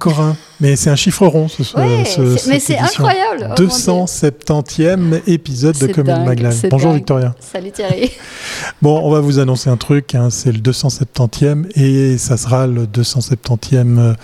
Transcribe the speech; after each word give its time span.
Encore 0.00 0.20
un. 0.20 0.36
Mais 0.60 0.76
c'est 0.76 0.88
un 0.88 0.96
chiffre 0.96 1.26
rond, 1.26 1.46
ce, 1.48 1.60
Ouais, 1.76 2.04
ce- 2.06 2.48
mais 2.48 2.58
c'est 2.58 2.78
incroyable. 2.78 3.40
Oh, 3.44 3.48
mon 3.48 3.54
Dieu. 3.54 3.66
270e 3.66 5.20
épisode 5.26 5.76
de 5.76 6.02
Magline. 6.24 6.52
c'est 6.52 6.70
Bonjour 6.70 6.88
dingue. 6.88 6.96
Victoria. 7.00 7.34
Salut 7.38 7.70
Thierry. 7.70 8.10
Bon, 8.82 8.98
on 9.04 9.10
va 9.10 9.20
vous 9.20 9.38
annoncer 9.40 9.68
un 9.68 9.76
truc, 9.76 10.14
hein, 10.14 10.28
c'est 10.30 10.52
le 10.52 10.58
270e 10.58 11.66
et 11.78 12.16
ça 12.16 12.38
sera 12.38 12.66
le 12.66 12.86
270e 12.86 14.14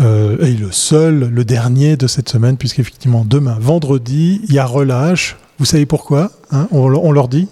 euh, 0.00 0.36
et 0.46 0.52
le 0.52 0.70
seul, 0.72 1.30
le 1.32 1.44
dernier 1.46 1.96
de 1.96 2.06
cette 2.06 2.28
semaine, 2.28 2.58
puisqu'effectivement 2.58 3.24
demain, 3.26 3.56
vendredi, 3.58 4.42
il 4.46 4.54
y 4.54 4.58
a 4.58 4.66
relâche. 4.66 5.36
Vous 5.58 5.64
savez 5.64 5.86
pourquoi 5.86 6.30
hein 6.50 6.66
on, 6.72 6.80
on 6.94 7.12
leur 7.12 7.28
dit 7.28 7.48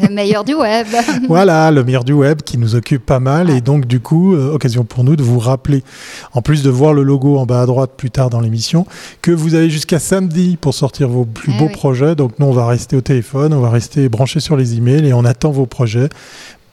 Le 0.00 0.08
meilleur 0.08 0.42
du 0.44 0.54
web. 0.54 0.86
Voilà, 1.28 1.70
le 1.70 1.84
meilleur 1.84 2.02
du 2.02 2.12
web 2.12 2.42
qui 2.42 2.56
nous 2.58 2.74
occupe 2.74 3.04
pas 3.04 3.20
mal. 3.20 3.50
Et 3.50 3.60
donc, 3.60 3.86
du 3.86 4.00
coup, 4.00 4.34
euh, 4.34 4.52
occasion 4.54 4.84
pour 4.84 5.04
nous 5.04 5.16
de 5.16 5.22
vous 5.22 5.38
rappeler, 5.38 5.84
en 6.32 6.42
plus 6.42 6.62
de 6.62 6.70
voir 6.70 6.92
le 6.94 7.02
logo 7.02 7.36
en 7.38 7.46
bas 7.46 7.62
à 7.62 7.66
droite 7.66 7.92
plus 7.96 8.10
tard 8.10 8.30
dans 8.30 8.40
l'émission, 8.40 8.86
que 9.22 9.30
vous 9.30 9.54
avez 9.54 9.68
jusqu'à 9.70 9.98
samedi 9.98 10.56
pour 10.60 10.74
sortir 10.74 11.08
vos 11.08 11.24
plus 11.24 11.52
Eh 11.54 11.58
beaux 11.58 11.66
oui. 11.66 11.72
projets. 11.72 12.14
Donc, 12.14 12.38
nous, 12.38 12.46
on 12.46 12.52
va 12.52 12.66
rester 12.66 12.96
au 12.96 13.00
téléphone, 13.02 13.52
on 13.52 13.60
va 13.60 13.70
rester 13.70 14.08
branchés 14.08 14.40
sur 14.40 14.56
les 14.56 14.76
emails 14.76 15.06
et 15.06 15.12
on 15.12 15.24
attend 15.24 15.50
vos 15.50 15.66
projets. 15.66 16.08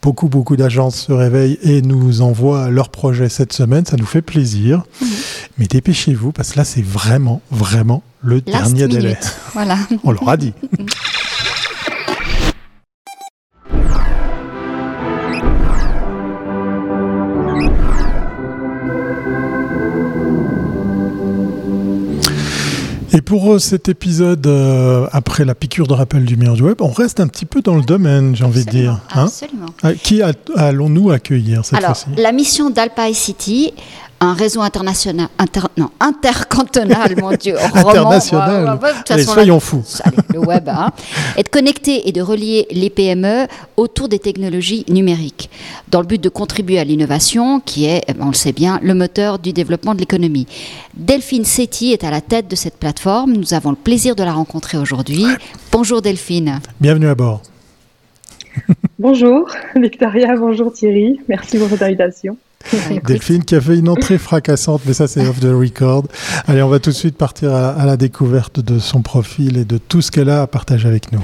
Beaucoup, 0.02 0.30
beaucoup 0.30 0.56
d'agences 0.56 1.08
se 1.08 1.12
réveillent 1.12 1.60
et 1.64 1.82
nous 1.82 2.22
envoient 2.22 2.70
leurs 2.70 2.90
projets 2.90 3.30
cette 3.30 3.54
semaine. 3.54 3.86
Ça 3.86 3.98
nous 3.98 4.06
fait 4.06 4.22
plaisir. 4.22 4.84
Mhm. 5.02 5.08
Mais 5.58 5.68
dépêchez-vous 5.68 6.32
parce 6.32 6.52
que 6.52 6.58
là, 6.58 6.66
c'est 6.66 6.84
vraiment, 6.84 7.42
vraiment 7.52 8.04
le 8.22 8.42
Last 8.46 8.73
dernier 8.73 8.88
délai. 8.88 9.18
Voilà. 9.54 9.78
On 10.04 10.12
leur 10.12 10.30
a 10.30 10.38
dit. 10.38 10.54
Et 23.14 23.22
pour 23.22 23.54
euh, 23.54 23.59
cet 23.59 23.88
épisode, 23.88 24.45
euh, 24.48 25.08
après 25.14 25.45
la 25.45 25.56
piqûre 25.56 25.88
de 25.88 25.94
rappel 25.94 26.26
du 26.26 26.36
meilleur 26.36 26.56
du 26.56 26.64
web, 26.64 26.81
on 26.81 26.92
reste 26.92 27.20
un 27.22 27.28
petit 27.28 27.45
peu 27.45 27.62
dans 27.62 27.76
le 27.76 27.81
domaine, 27.81 28.36
j'ai 28.36 28.44
envie 28.44 28.66
de 28.66 28.70
dire. 28.70 29.00
Absolument. 29.09 29.20
hein? 29.22 29.26
Absolument. 29.26 29.66
Ah, 29.84 29.94
Qui 29.94 30.22
allons-nous 30.58 31.12
accueillir 31.12 31.64
cette 31.64 31.78
Alors, 31.80 31.96
fois-ci? 31.98 32.22
la 32.22 32.31
mission 32.34 32.70
d'Alpine 32.70 33.14
City, 33.14 33.73
un 34.20 34.34
réseau 34.34 34.62
international, 34.62 35.28
inter- 35.38 35.68
non, 35.78 35.90
intercantonal, 36.00 37.16
mon 37.22 37.32
Dieu, 37.36 37.56
roman, 37.73 37.90
International. 37.90 38.50
ouais, 38.50 38.70
ouais, 38.72 38.78
ouais, 38.84 38.94
de 38.94 38.98
toute 38.98 39.12
Allez, 39.12 39.22
façon, 39.24 39.34
soyons 39.34 39.54
là- 39.56 39.59
fous. 39.59 39.84
Allez, 40.04 40.18
le 40.34 40.40
web, 40.40 40.70
hein, 40.70 40.90
est 41.38 41.44
de 41.44 41.50
connecter 41.50 42.08
et 42.09 42.12
de 42.12 42.22
relier 42.22 42.66
les 42.72 42.90
PME 42.90 43.48
autour 43.78 44.09
des 44.09 44.18
technologies 44.18 44.86
numériques, 44.90 45.50
dans 45.90 46.02
le 46.02 46.08
but 46.08 46.20
de 46.22 46.30
contribuer 46.30 46.80
à 46.80 46.84
l'innovation, 46.84 47.59
qui 47.59 47.86
est, 47.86 48.04
eh 48.08 48.14
ben, 48.14 48.24
on 48.26 48.30
le 48.30 48.34
sait 48.34 48.54
bien, 48.54 48.80
le 48.82 48.96
moteur 48.96 49.38
du 49.38 49.54
développement 49.54 49.94
de 49.94 50.00
l'économie. 50.00 50.48
Delphine 50.96 51.46
Setti 51.46 51.92
est 51.94 52.04
à 52.04 52.09
la 52.09 52.22
tête 52.22 52.48
de 52.50 52.56
cette 52.56 52.78
plateforme. 52.78 53.34
Nous 53.34 53.54
avons 53.54 53.70
le 53.70 53.76
plaisir 53.76 54.16
de 54.16 54.24
la 54.24 54.31
rencontrer 54.34 54.78
aujourd'hui. 54.80 55.26
Bonjour 55.72 56.02
Delphine. 56.02 56.59
Bienvenue 56.81 57.08
à 57.08 57.14
bord. 57.16 57.44
Bonjour 58.98 59.48
Victoria, 59.76 60.36
bonjour 60.36 60.74
Thierry, 60.74 61.20
merci 61.28 61.59
pour 61.59 61.68
votre 61.68 61.84
invitation. 61.84 62.36
Delphine 63.05 63.44
qui 63.45 63.55
a 63.55 63.61
fait 63.61 63.77
une 63.77 63.88
entrée 63.89 64.17
fracassante, 64.17 64.81
mais 64.86 64.94
ça 64.94 65.08
c'est 65.08 65.25
off 65.27 65.39
the 65.39 65.45
record. 65.45 66.03
Allez, 66.47 66.61
on 66.61 66.67
va 66.69 66.80
tout 66.80 66.89
de 66.89 66.95
suite 66.95 67.16
partir 67.17 67.53
à, 67.53 67.69
à 67.69 67.86
la 67.86 67.95
découverte 67.97 68.59
de 68.59 68.77
son 68.80 69.02
profil 69.02 69.58
et 69.58 69.66
de 69.66 69.77
tout 69.77 70.02
ce 70.02 70.11
qu'elle 70.11 70.30
a 70.30 70.41
à 70.41 70.47
partager 70.47 70.88
avec 70.88 71.11
nous. 71.11 71.22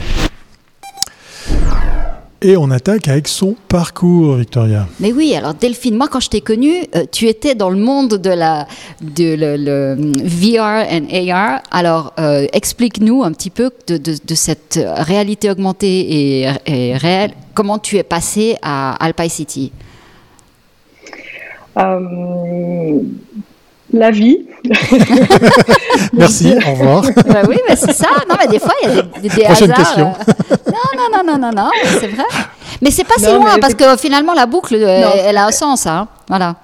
Et 2.45 2.57
on 2.57 2.69
attaque 2.71 3.07
avec 3.07 3.29
son 3.29 3.55
parcours, 3.69 4.35
Victoria. 4.35 4.85
Mais 4.99 5.13
oui, 5.13 5.33
alors 5.33 5.53
Delphine, 5.53 5.95
moi 5.95 6.09
quand 6.09 6.19
je 6.19 6.27
t'ai 6.29 6.41
connue, 6.41 6.75
euh, 6.93 7.05
tu 7.09 7.27
étais 7.29 7.55
dans 7.55 7.69
le 7.69 7.77
monde 7.77 8.15
de 8.15 8.29
la 8.29 8.67
de 9.01 9.33
le, 9.35 9.55
le 9.55 10.11
VR 10.25 10.85
and 10.91 11.07
AR. 11.31 11.61
Alors 11.71 12.13
euh, 12.19 12.45
explique-nous 12.51 13.23
un 13.23 13.31
petit 13.31 13.49
peu 13.49 13.71
de, 13.87 13.95
de- 13.95 14.17
de 14.25 14.35
cette 14.35 14.77
réalité 14.97 15.49
augmentée 15.49 16.41
et, 16.41 16.49
et 16.65 16.97
réelle. 16.97 17.31
Comment 17.53 17.79
tu 17.79 17.95
es 17.95 18.03
passé 18.03 18.57
à 18.61 18.93
Alpine 19.01 19.29
City? 19.29 19.71
La 23.91 24.11
vie, 24.11 24.45
Merci, 26.13 26.53
au 26.65 26.71
revoir. 26.71 27.03
Bah 27.27 27.41
Oui, 27.47 27.57
mais 27.67 27.75
c'est 27.75 27.93
ça. 27.93 28.07
Non, 28.29 28.35
mais 28.39 28.47
des 28.47 28.59
fois 28.59 28.73
il 28.83 28.89
y 28.89 28.97
a 28.97 29.01
des, 29.01 29.29
des 29.29 29.43
Prochaine 29.43 29.71
hasards. 29.71 29.85
question. 29.85 30.13
euh. 30.51 30.55
Non, 30.71 30.89
non, 30.97 31.17
non, 31.23 31.23
non, 31.33 31.37
non, 31.51 31.63
non, 31.63 31.69
c'est 31.99 32.07
vrai. 32.07 32.23
Mais 32.81 32.91
c'est 32.91 33.03
pas 33.03 33.15
si 33.17 33.25
loin 33.31 33.57
parce 33.59 33.75
que 33.75 33.97
finalement 33.97 34.33
la 34.33 34.45
boucle, 34.45 34.75
euh, 34.75 35.01
Non. 35.01 35.09
elle 35.25 35.37
a 35.37 35.45
un 35.45 35.51
sens. 35.51 35.85
Hein. 35.85 36.07
Voilà. 36.27 36.55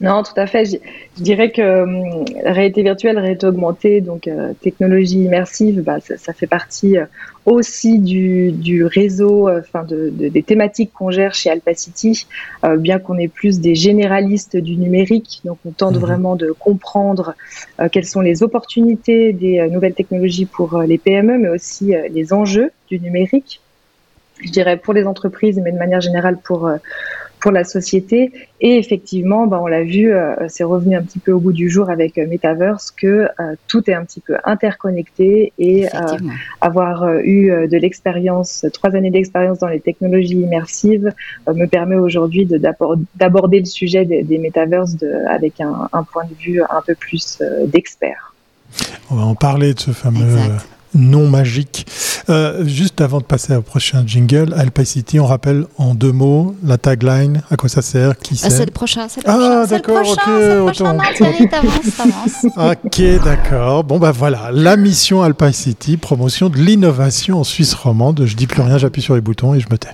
Non 0.00 0.22
tout 0.22 0.32
à 0.36 0.46
fait, 0.46 0.64
je, 0.64 0.76
je 1.16 1.22
dirais 1.24 1.50
que 1.50 1.82
hum, 1.82 2.24
réalité 2.44 2.82
virtuelle, 2.84 3.18
réalité 3.18 3.46
augmentée, 3.46 4.00
donc 4.00 4.28
euh, 4.28 4.52
technologie 4.60 5.24
immersive, 5.24 5.82
bah, 5.82 5.98
ça, 6.00 6.16
ça 6.16 6.32
fait 6.32 6.46
partie 6.46 6.98
euh, 6.98 7.06
aussi 7.46 7.98
du, 7.98 8.52
du 8.52 8.84
réseau, 8.84 9.48
euh, 9.48 9.58
enfin 9.60 9.82
de, 9.82 10.10
de- 10.10 10.28
des 10.28 10.44
thématiques 10.44 10.92
qu'on 10.92 11.10
gère 11.10 11.34
chez 11.34 11.50
Alpacity, 11.50 12.28
euh, 12.64 12.76
bien 12.76 13.00
qu'on 13.00 13.18
est 13.18 13.26
plus 13.26 13.58
des 13.58 13.74
généralistes 13.74 14.56
du 14.56 14.76
numérique, 14.76 15.40
donc 15.44 15.58
on 15.64 15.72
tente 15.72 15.96
Mhm. 15.96 16.00
vraiment 16.00 16.36
de 16.36 16.52
comprendre 16.52 17.34
euh, 17.80 17.88
quelles 17.90 18.06
sont 18.06 18.20
les 18.20 18.44
opportunités 18.44 19.32
des 19.32 19.58
euh, 19.58 19.68
nouvelles 19.68 19.94
technologies 19.94 20.46
pour 20.46 20.74
euh, 20.76 20.86
les 20.86 20.98
PME, 20.98 21.38
mais 21.38 21.48
aussi 21.48 21.96
euh, 21.96 22.06
les 22.12 22.32
enjeux 22.32 22.70
du 22.88 23.00
numérique. 23.00 23.62
Je 24.44 24.50
dirais 24.52 24.76
pour 24.76 24.94
les 24.94 25.04
entreprises, 25.06 25.60
mais 25.64 25.72
de 25.72 25.78
manière 25.78 26.00
générale 26.00 26.38
pour 26.44 26.68
euh, 26.68 26.76
pour 27.40 27.52
la 27.52 27.64
société. 27.64 28.32
Et 28.60 28.76
effectivement, 28.78 29.46
bah, 29.46 29.60
on 29.62 29.66
l'a 29.66 29.84
vu, 29.84 30.12
euh, 30.12 30.34
c'est 30.48 30.64
revenu 30.64 30.96
un 30.96 31.02
petit 31.02 31.20
peu 31.20 31.32
au 31.32 31.38
bout 31.38 31.52
du 31.52 31.70
jour 31.70 31.90
avec 31.90 32.18
euh, 32.18 32.26
Metaverse 32.26 32.90
que 32.90 33.06
euh, 33.06 33.54
tout 33.68 33.88
est 33.88 33.94
un 33.94 34.04
petit 34.04 34.20
peu 34.20 34.36
interconnecté 34.44 35.52
et 35.58 35.86
euh, 35.86 35.88
avoir 36.60 37.04
euh, 37.04 37.20
eu 37.22 37.50
de 37.68 37.76
l'expérience, 37.76 38.66
trois 38.72 38.94
années 38.96 39.10
d'expérience 39.10 39.58
dans 39.60 39.68
les 39.68 39.80
technologies 39.80 40.40
immersives 40.40 41.12
euh, 41.48 41.54
me 41.54 41.66
permet 41.66 41.96
aujourd'hui 41.96 42.46
de- 42.46 42.58
d'abord- 42.58 42.96
d'aborder 43.14 43.60
le 43.60 43.66
sujet 43.66 44.04
des, 44.04 44.22
des 44.22 44.38
Metaverse 44.38 44.96
de, 44.96 45.12
avec 45.28 45.60
un, 45.60 45.88
un 45.92 46.02
point 46.02 46.24
de 46.24 46.34
vue 46.34 46.60
un 46.62 46.82
peu 46.86 46.94
plus 46.94 47.38
euh, 47.40 47.66
d'expert. 47.66 48.34
On 49.10 49.14
va 49.14 49.22
en 49.22 49.34
parler 49.34 49.74
de 49.74 49.80
ce 49.80 49.92
fameux 49.92 50.22
Exact. 50.22 50.68
Euh, 50.94 50.98
nom 50.98 51.28
magique. 51.28 51.86
Euh, 52.30 52.64
juste 52.66 53.00
avant 53.00 53.18
de 53.18 53.24
passer 53.24 53.54
au 53.56 53.62
prochain 53.62 54.02
jingle, 54.06 54.52
Alpacity, 54.56 55.18
on 55.20 55.26
rappelle 55.26 55.64
en 55.78 55.94
deux 55.94 56.12
mots 56.12 56.54
la 56.64 56.76
tagline, 56.78 57.42
à 57.50 57.56
quoi 57.56 57.68
ça 57.68 57.80
sert, 57.82 58.18
qui 58.18 58.34
Ah, 58.42 58.50
c'est. 58.50 58.56
c'est 58.58 58.66
le 58.66 58.70
prochain, 58.72 59.06
c'est 59.08 59.24
le 59.24 59.30
Ah, 59.30 59.34
prochain, 59.36 59.60
le 59.62 59.66
d'accord, 59.68 60.08
ok, 60.08 60.18
le 60.26 60.60
prochain. 60.62 60.84
autant. 60.84 60.94
Non, 60.94 61.02
Thierry, 61.16 61.48
t'avances, 61.48 61.96
t'avances. 61.96 62.46
Ok, 62.84 63.02
d'accord. 63.24 63.84
Bon, 63.84 63.98
bah 63.98 64.12
voilà, 64.12 64.50
la 64.52 64.76
mission 64.76 65.22
Alpacity, 65.22 65.96
promotion 65.96 66.48
de 66.50 66.56
l'innovation 66.58 67.40
en 67.40 67.44
Suisse 67.44 67.74
romande. 67.74 68.22
Je 68.26 68.36
dis 68.36 68.46
plus 68.46 68.62
rien, 68.62 68.78
j'appuie 68.78 69.02
sur 69.02 69.14
les 69.14 69.20
boutons 69.20 69.54
et 69.54 69.60
je 69.60 69.66
me 69.70 69.78
tais. 69.78 69.88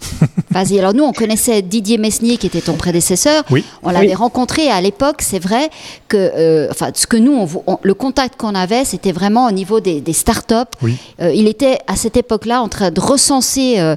Vas-y, 0.50 0.78
alors 0.78 0.94
nous, 0.94 1.04
on 1.04 1.12
connaissait 1.12 1.60
Didier 1.62 1.98
Mesnier, 1.98 2.36
qui 2.38 2.46
était 2.46 2.60
ton 2.60 2.74
prédécesseur. 2.74 3.44
Oui. 3.50 3.64
On 3.82 3.90
l'avait 3.90 4.08
Oui. 4.08 4.14
rencontré 4.14 4.68
à 4.70 4.80
l'époque, 4.80 5.20
c'est 5.20 5.38
vrai 5.38 5.68
que, 6.08 6.16
euh, 6.16 6.68
enfin, 6.70 6.90
ce 6.94 7.06
que 7.06 7.16
nous, 7.16 7.32
on, 7.32 7.44
vou- 7.44 7.62
on- 7.66 7.78
le 7.82 7.94
contact 7.94 8.36
qu'on 8.40 8.54
avait, 8.54 8.84
c'était 8.84 9.12
vraiment 9.12 9.46
au 9.46 9.50
niveau 9.50 9.80
des, 9.80 10.00
des 10.00 10.12
startups. 10.12 10.54
Oui. 10.82 10.96
Euh, 11.20 11.32
il 11.34 11.46
était 11.48 11.78
à 11.86 11.96
cette 11.96 12.16
époque-là 12.16 12.62
en 12.62 12.68
train 12.68 12.90
de 12.90 13.00
recenser. 13.00 13.78
euh, 13.78 13.96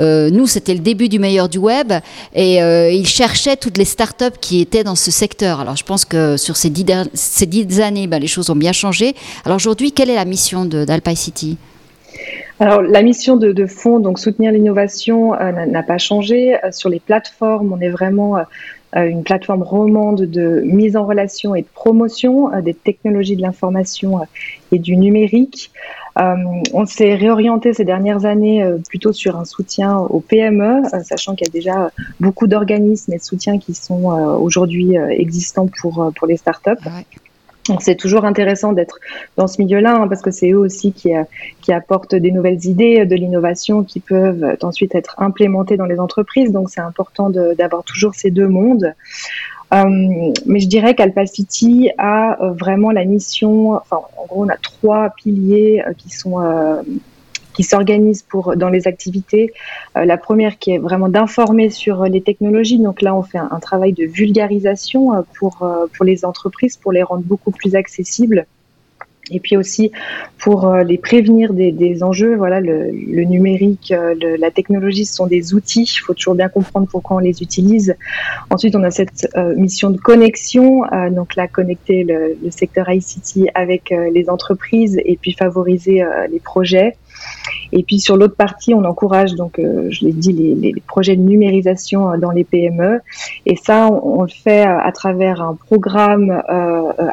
euh, 0.00 0.30
nous, 0.30 0.46
c'était 0.46 0.74
le 0.74 0.80
début 0.80 1.08
du 1.08 1.18
meilleur 1.18 1.48
du 1.48 1.58
web, 1.58 1.92
et 2.34 2.62
euh, 2.62 2.90
il 2.90 3.06
cherchait 3.06 3.56
toutes 3.56 3.78
les 3.78 3.84
startups 3.84 4.36
qui 4.40 4.60
étaient 4.60 4.84
dans 4.84 4.96
ce 4.96 5.10
secteur. 5.10 5.60
Alors, 5.60 5.76
je 5.76 5.84
pense 5.84 6.04
que 6.04 6.36
sur 6.36 6.56
ces 6.56 6.70
dix, 6.70 6.84
der- 6.84 7.06
ces 7.14 7.46
dix 7.46 7.80
années, 7.80 8.06
ben, 8.06 8.20
les 8.20 8.26
choses 8.26 8.50
ont 8.50 8.56
bien 8.56 8.72
changé. 8.72 9.14
Alors 9.44 9.56
aujourd'hui, 9.56 9.92
quelle 9.92 10.10
est 10.10 10.14
la 10.16 10.24
mission 10.24 10.64
de- 10.64 10.84
d'Alpine 10.84 11.16
City? 11.16 11.56
Alors, 12.60 12.82
la 12.82 13.02
mission 13.02 13.36
de, 13.36 13.52
de 13.52 13.66
fond, 13.66 13.98
donc 13.98 14.18
soutenir 14.18 14.52
l'innovation, 14.52 15.34
euh, 15.34 15.50
n'a- 15.66 15.82
pas 15.82 15.98
changé. 15.98 16.54
Euh, 16.62 16.70
sur 16.70 16.88
les 16.88 17.00
plateformes, 17.00 17.72
on 17.72 17.80
est 17.80 17.88
vraiment 17.88 18.36
euh, 18.36 18.42
une 18.94 19.24
plateforme 19.24 19.62
romande 19.62 20.22
de 20.22 20.60
mise 20.64 20.96
en 20.96 21.06
relation 21.06 21.54
et 21.54 21.62
de 21.62 21.66
promotion 21.74 22.50
des 22.60 22.74
technologies 22.74 23.36
de 23.36 23.42
l'information 23.42 24.20
et 24.70 24.78
du 24.78 24.96
numérique. 24.96 25.72
On 26.14 26.84
s'est 26.84 27.14
réorienté 27.14 27.72
ces 27.72 27.86
dernières 27.86 28.26
années 28.26 28.62
plutôt 28.90 29.14
sur 29.14 29.38
un 29.38 29.46
soutien 29.46 29.96
aux 29.96 30.20
PME, 30.20 30.82
sachant 31.04 31.34
qu'il 31.34 31.46
y 31.46 31.50
a 31.50 31.52
déjà 31.52 31.90
beaucoup 32.20 32.46
d'organismes 32.46 33.14
et 33.14 33.16
de 33.16 33.22
soutiens 33.22 33.58
qui 33.58 33.72
sont 33.72 34.10
aujourd'hui 34.38 34.94
existants 35.08 35.68
pour, 35.80 36.12
pour 36.14 36.26
les 36.26 36.36
startups. 36.36 36.76
C'est 37.78 37.94
toujours 37.94 38.24
intéressant 38.24 38.72
d'être 38.72 38.98
dans 39.36 39.46
ce 39.46 39.62
milieu-là 39.62 39.94
hein, 39.94 40.08
parce 40.08 40.20
que 40.20 40.32
c'est 40.32 40.50
eux 40.50 40.58
aussi 40.58 40.92
qui, 40.92 41.14
euh, 41.14 41.22
qui 41.60 41.72
apportent 41.72 42.14
des 42.14 42.32
nouvelles 42.32 42.64
idées, 42.66 43.06
de 43.06 43.14
l'innovation 43.14 43.84
qui 43.84 44.00
peuvent 44.00 44.56
ensuite 44.62 44.94
être 44.94 45.14
implémentées 45.18 45.76
dans 45.76 45.86
les 45.86 46.00
entreprises. 46.00 46.50
Donc 46.50 46.70
c'est 46.70 46.80
important 46.80 47.30
d'avoir 47.30 47.84
toujours 47.84 48.14
ces 48.14 48.30
deux 48.30 48.48
mondes. 48.48 48.94
Euh, 49.72 50.32
mais 50.44 50.58
je 50.58 50.68
dirais 50.68 50.94
qu'Alpacity 50.94 51.90
a 51.96 52.42
euh, 52.42 52.52
vraiment 52.52 52.90
la 52.90 53.04
mission, 53.04 53.72
enfin 53.72 54.00
en 54.18 54.26
gros 54.26 54.44
on 54.44 54.48
a 54.48 54.56
trois 54.56 55.10
piliers 55.10 55.82
qui 55.96 56.10
sont 56.10 56.38
qui 57.54 57.62
s'organisent 57.62 58.22
pour 58.22 58.56
dans 58.56 58.68
les 58.68 58.86
activités. 58.86 59.52
la 59.94 60.16
première 60.16 60.58
qui 60.58 60.72
est 60.72 60.78
vraiment 60.78 61.08
d'informer 61.08 61.70
sur 61.70 62.04
les 62.04 62.20
technologies. 62.20 62.78
Donc 62.78 63.02
là, 63.02 63.14
on 63.14 63.22
fait 63.22 63.38
un, 63.38 63.60
travail 63.60 63.92
de 63.92 64.04
vulgarisation 64.04 65.24
pour 65.38 65.66
pour 65.94 66.04
les 66.04 66.24
entreprises, 66.24 66.76
pour 66.76 66.92
les 66.92 67.02
rendre 67.02 67.22
beaucoup 67.24 67.50
plus 67.50 67.74
accessibles 67.74 68.46
et 69.32 69.40
puis 69.40 69.56
aussi 69.56 69.90
pour 70.42 70.66
euh, 70.66 70.82
les 70.82 70.98
prévenir 70.98 71.52
des, 71.52 72.02
enjeux. 72.02 72.34
Voilà, 72.34 72.60
le, 72.60 72.90
numérique, 73.22 73.92
euh, 73.92 74.14
la 74.38 74.50
technologie, 74.50 75.04
ce 75.04 75.14
sont 75.14 75.28
des 75.28 75.54
outils. 75.54 75.84
Il 75.84 76.00
faut 76.00 76.14
toujours 76.14 76.34
bien 76.34 76.48
comprendre 76.48 76.88
pourquoi 76.90 77.16
on 77.16 77.20
les 77.20 77.42
utilise. 77.42 77.94
Ensuite, 78.50 78.74
on 78.74 78.82
a 78.82 78.90
cette 78.90 79.28
euh, 79.36 79.54
mission 79.54 79.90
de 79.90 79.98
connexion, 79.98 80.82
donc 81.12 81.36
là 81.36 81.46
connecter 81.46 82.02
le, 82.02 82.36
le 82.42 82.50
secteur 82.50 82.90
ICT 82.90 83.50
avec 83.54 83.90
les 83.90 84.28
entreprises 84.28 84.98
et 85.04 85.16
puis 85.16 85.32
favoriser 85.32 86.02
les 86.30 86.40
projets. 86.40 86.96
Et 87.72 87.82
puis 87.84 88.00
sur 88.00 88.16
l'autre 88.16 88.34
partie, 88.34 88.74
on 88.74 88.84
encourage 88.84 89.34
donc, 89.34 89.54
je 89.58 90.04
l'ai 90.04 90.12
dit, 90.12 90.32
les, 90.32 90.74
projets 90.86 91.16
de 91.16 91.22
numérisation 91.22 92.18
dans 92.18 92.30
les 92.30 92.44
PME. 92.44 93.00
Et 93.46 93.56
ça, 93.56 93.88
on, 93.88 94.22
le 94.22 94.28
fait 94.28 94.62
à 94.62 94.90
travers 94.92 95.40
un 95.40 95.54
programme 95.54 96.42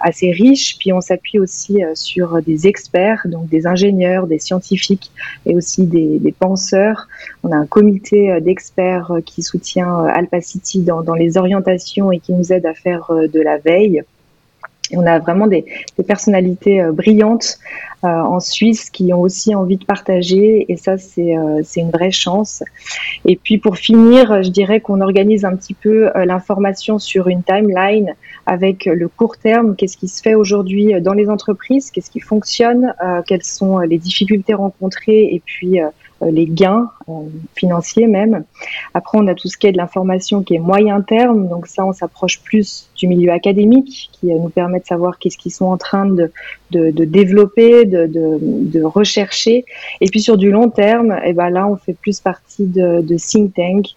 assez 0.01 0.31
riche. 0.31 0.77
Puis 0.79 0.91
on 0.93 1.01
s'appuie 1.01 1.39
aussi 1.39 1.81
sur 2.09 2.41
des 2.41 2.67
experts, 2.67 3.21
donc 3.25 3.47
des 3.49 3.67
ingénieurs, 3.67 4.27
des 4.27 4.39
scientifiques 4.39 5.11
et 5.45 5.55
aussi 5.55 5.85
des, 5.85 6.33
penseurs. 6.39 7.07
On 7.43 7.51
a 7.51 7.55
un 7.55 7.65
comité 7.65 8.39
d'experts 8.41 9.11
qui 9.25 9.41
soutient 9.41 10.05
Alpha 10.05 10.41
City 10.41 10.81
dans, 10.81 11.01
dans 11.01 11.15
les 11.15 11.37
orientations 11.37 12.11
et 12.11 12.19
qui 12.19 12.33
nous 12.33 12.53
aide 12.53 12.65
à 12.65 12.73
faire 12.73 13.11
de 13.11 13.41
la 13.41 13.57
veille. 13.57 14.03
Et 14.91 14.97
on 14.97 15.05
a 15.05 15.19
vraiment 15.19 15.47
des, 15.47 15.65
des 15.97 16.03
personnalités 16.03 16.81
euh, 16.81 16.91
brillantes 16.91 17.59
euh, 18.03 18.07
en 18.07 18.39
Suisse 18.39 18.89
qui 18.89 19.13
ont 19.13 19.21
aussi 19.21 19.53
envie 19.55 19.77
de 19.77 19.85
partager. 19.85 20.65
Et 20.69 20.77
ça 20.77 20.97
c'est 20.97 21.37
euh, 21.37 21.61
une 21.75 21.91
vraie 21.91 22.11
chance. 22.11 22.63
Et 23.25 23.35
puis 23.35 23.57
pour 23.57 23.77
finir, 23.77 24.43
je 24.43 24.49
dirais 24.49 24.79
qu'on 24.79 25.01
organise 25.01 25.45
un 25.45 25.55
petit 25.55 25.73
peu 25.73 26.07
euh, 26.07 26.25
l'information 26.25 26.99
sur 26.99 27.27
une 27.27 27.43
timeline 27.43 28.13
avec 28.45 28.85
le 28.85 29.07
court 29.07 29.37
terme, 29.37 29.75
qu'est-ce 29.75 29.97
qui 29.97 30.07
se 30.07 30.21
fait 30.21 30.33
aujourd'hui 30.33 30.99
dans 31.01 31.13
les 31.13 31.29
entreprises, 31.29 31.91
qu'est-ce 31.91 32.09
qui 32.09 32.19
fonctionne, 32.19 32.93
euh, 33.03 33.21
quelles 33.27 33.43
sont 33.43 33.79
les 33.79 33.97
difficultés 33.97 34.53
rencontrées? 34.55 35.23
Et 35.35 35.41
puis 35.45 35.81
euh, 35.81 35.87
les 36.21 36.45
gains 36.45 36.89
euh, 37.07 37.13
financiers 37.55 38.07
même. 38.07 38.43
Après, 38.93 39.17
on 39.17 39.27
a 39.27 39.35
tout 39.35 39.47
ce 39.47 39.57
qui 39.57 39.67
est 39.67 39.71
de 39.71 39.77
l'information 39.77 40.43
qui 40.43 40.55
est 40.55 40.59
moyen 40.59 41.01
terme. 41.01 41.47
Donc 41.47 41.67
ça, 41.67 41.85
on 41.85 41.93
s'approche 41.93 42.41
plus 42.41 42.89
du 42.95 43.07
milieu 43.07 43.31
académique 43.31 44.09
qui 44.13 44.31
euh, 44.31 44.37
nous 44.37 44.49
permet 44.49 44.79
de 44.79 44.85
savoir 44.85 45.19
qu'est-ce 45.19 45.37
qu'ils 45.37 45.53
sont 45.53 45.65
en 45.65 45.77
train 45.77 46.05
de, 46.05 46.31
de, 46.71 46.91
de 46.91 47.05
développer, 47.05 47.85
de, 47.85 48.07
de, 48.07 48.83
rechercher. 48.83 49.65
Et 50.01 50.07
puis 50.07 50.21
sur 50.21 50.37
du 50.37 50.51
long 50.51 50.69
terme, 50.69 51.11
et 51.23 51.29
eh 51.29 51.33
ben 51.33 51.49
là, 51.49 51.67
on 51.67 51.75
fait 51.75 51.93
plus 51.93 52.19
partie 52.19 52.65
de, 52.65 53.01
think 53.17 53.53
tank 53.53 53.87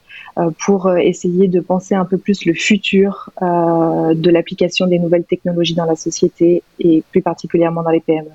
pour 0.64 0.90
essayer 0.96 1.46
de 1.48 1.60
penser 1.60 1.94
un 1.94 2.04
peu 2.04 2.16
plus 2.16 2.46
le 2.46 2.54
futur 2.54 3.30
euh, 3.42 4.14
de 4.14 4.30
l'application 4.30 4.86
des 4.86 4.98
nouvelles 4.98 5.24
technologies 5.24 5.74
dans 5.74 5.84
la 5.84 5.96
société 5.96 6.62
et 6.78 7.02
plus 7.10 7.22
particulièrement 7.22 7.82
dans 7.82 7.90
les 7.90 8.00
PME. 8.00 8.30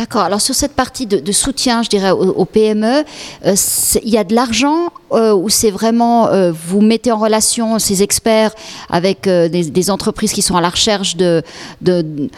D'accord. 0.00 0.22
Alors 0.22 0.40
sur 0.40 0.54
cette 0.54 0.72
partie 0.72 1.04
de, 1.06 1.30
soutien, 1.32 1.82
je 1.82 1.90
dirais, 1.90 2.10
aux, 2.10 2.46
PME, 2.46 3.04
euh, 3.44 3.54
il 4.02 4.08
y 4.08 4.16
a 4.16 4.24
de 4.24 4.34
l'argent 4.34 4.88
euh, 5.12 5.34
ou 5.34 5.50
c'est 5.50 5.70
vraiment, 5.70 6.28
euh, 6.28 6.52
vous 6.52 6.80
mettez 6.80 7.12
en 7.12 7.18
relation 7.18 7.78
ces 7.78 8.02
experts 8.02 8.52
avec 8.88 9.28
des, 9.28 9.90
entreprises 9.90 10.32
qui 10.32 10.40
sont 10.40 10.56
à 10.56 10.62
la 10.62 10.70
recherche 10.70 11.16
de, 11.16 11.42
de, 11.82 12.30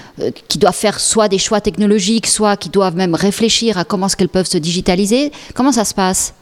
qui 0.48 0.58
doivent 0.58 0.74
faire 0.74 0.98
soit 0.98 1.28
des 1.28 1.38
choix 1.38 1.60
technologiques, 1.60 2.26
soit 2.26 2.56
qui 2.56 2.68
doivent 2.68 2.96
même 2.96 3.14
réfléchir 3.14 3.78
à 3.78 3.84
comment 3.84 4.06
est-ce 4.06 4.16
qu'elles 4.16 4.28
peuvent 4.28 4.48
se 4.48 4.58
digitaliser? 4.58 5.30
Comment 5.54 5.70
ça 5.70 5.84
se 5.84 5.94
passe? 5.94 6.34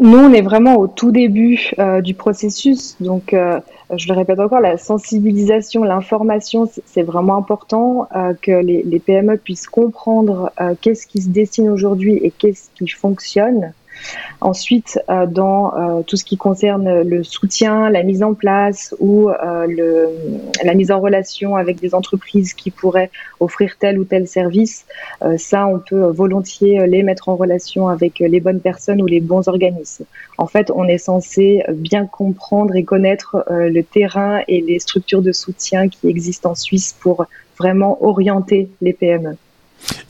Nous, 0.00 0.18
on 0.18 0.32
est 0.32 0.42
vraiment 0.42 0.76
au 0.76 0.86
tout 0.88 1.10
début 1.10 1.70
euh, 1.78 2.00
du 2.00 2.14
processus, 2.14 2.96
donc 3.00 3.34
je 3.96 4.08
le 4.08 4.14
répète 4.14 4.38
encore, 4.38 4.60
la 4.60 4.76
sensibilisation, 4.76 5.82
l'information, 5.82 6.70
c'est 6.84 7.02
vraiment 7.02 7.36
important 7.36 8.06
euh, 8.14 8.34
que 8.40 8.52
les, 8.52 8.82
les, 8.82 8.98
PME 8.98 9.38
puissent 9.38 9.66
comprendre 9.66 10.50
euh, 10.60 10.74
qu'est-ce 10.80 11.06
qui 11.06 11.22
se 11.22 11.30
dessine 11.30 11.70
aujourd'hui 11.70 12.18
et 12.22 12.30
qu'est-ce 12.30 12.68
qui 12.74 12.88
fonctionne. 12.88 13.72
Ensuite, 14.40 15.00
euh, 15.10 15.26
dans 15.26 15.74
euh, 15.74 16.02
tout 16.02 16.16
ce 16.16 16.24
qui 16.24 16.36
concerne 16.36 17.02
le 17.02 17.24
soutien, 17.24 17.90
la 17.90 18.04
mise 18.04 18.22
en 18.22 18.34
place 18.34 18.94
ou 19.00 19.30
euh, 19.30 20.06
la 20.62 20.74
mise 20.74 20.92
en 20.92 21.00
relation 21.00 21.56
avec 21.56 21.80
des 21.80 21.92
entreprises 21.94 22.54
qui 22.54 22.70
pourraient 22.70 23.10
offrir 23.40 23.76
tel 23.80 23.98
ou 23.98 24.04
tel 24.04 24.28
service, 24.28 24.86
ça, 25.36 25.66
on 25.66 25.78
peut 25.78 26.06
volontiers 26.06 26.86
les 26.86 27.02
mettre 27.02 27.28
en 27.28 27.36
relation 27.36 27.88
avec 27.88 28.20
les 28.20 28.40
bonnes 28.40 28.60
personnes 28.60 29.02
ou 29.02 29.06
les 29.06 29.20
bons 29.20 29.48
organismes. 29.48 30.04
En 30.38 30.46
fait, 30.46 30.70
on 30.74 30.84
est 30.84 30.98
censé 30.98 31.62
bien 31.70 32.06
comprendre 32.06 32.76
et 32.76 32.84
connaître 32.84 33.44
le 33.48 33.82
terrain 33.82 34.42
et 34.48 34.60
les 34.60 34.78
structures 34.78 35.22
de 35.22 35.32
soutien 35.32 35.88
qui 35.88 36.08
existent 36.08 36.50
en 36.50 36.54
Suisse 36.54 36.94
pour 37.00 37.26
vraiment 37.58 38.02
orienter 38.04 38.68
les 38.80 38.92
PME. 38.92 39.36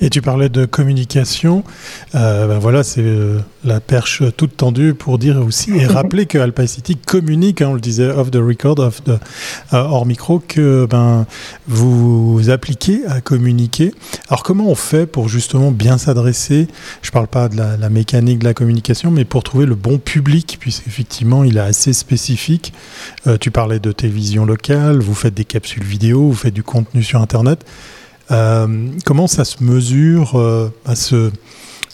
Et 0.00 0.11
tu 0.11 0.23
parlais 0.23 0.49
de 0.49 0.65
communication. 0.65 1.65
Euh, 2.15 2.47
ben 2.47 2.59
voilà, 2.59 2.85
c'est 2.85 3.03
euh, 3.03 3.41
la 3.65 3.81
perche 3.81 4.23
toute 4.37 4.56
tendue 4.56 4.95
pour 4.95 5.19
dire 5.19 5.45
aussi 5.45 5.73
et 5.73 5.87
rappeler 5.87 6.27
que 6.27 6.39
Alpha 6.39 6.67
City 6.69 6.97
communique, 6.97 7.62
hein, 7.62 7.71
on 7.71 7.75
le 7.75 7.81
disait 7.81 8.09
off 8.09 8.31
the 8.31 8.37
record, 8.37 8.79
off 8.79 9.03
the, 9.03 9.11
euh, 9.11 9.19
hors 9.73 10.06
micro, 10.06 10.39
que 10.39 10.87
ben, 10.89 11.27
vous 11.67 12.49
appliquez 12.49 13.05
à 13.06 13.21
communiquer. 13.21 13.93
Alors 14.29 14.45
comment 14.45 14.69
on 14.69 14.77
fait 14.77 15.06
pour 15.06 15.29
justement 15.29 15.73
bien 15.73 15.99
s'adresser? 15.99 16.69
Je 17.03 17.09
ne 17.09 17.12
parle 17.12 17.29
pas 17.29 17.49
de 17.49 17.56
la, 17.56 17.77
la, 17.77 17.89
mécanique 17.89 18.39
de 18.39 18.45
la 18.45 18.55
communication, 18.55 19.11
mais 19.11 19.25
pour 19.25 19.43
trouver 19.43 19.67
le 19.67 19.75
bon 19.75 19.99
public, 19.99 20.59
puisqu'effectivement 20.61 21.43
il 21.43 21.56
est 21.56 21.61
assez 21.61 21.93
spécifique. 21.93 22.73
Tu 23.41 23.50
parlais 23.50 23.81
de 23.81 23.93
télévision 23.93 24.45
locale, 24.45 25.00
vous 25.00 25.15
faites 25.15 25.35
des 25.35 25.45
capsules 25.45 25.83
vidéo, 25.83 26.29
vous 26.29 26.35
faites 26.35 26.55
du 26.55 26.62
contenu 26.62 27.03
sur 27.03 27.21
Internet. 27.21 27.65
Euh, 28.31 28.89
comment 29.05 29.27
ça 29.27 29.45
se 29.45 29.63
mesure 29.63 30.37
euh, 30.37 30.71
à 30.85 30.95
ce, 30.95 31.31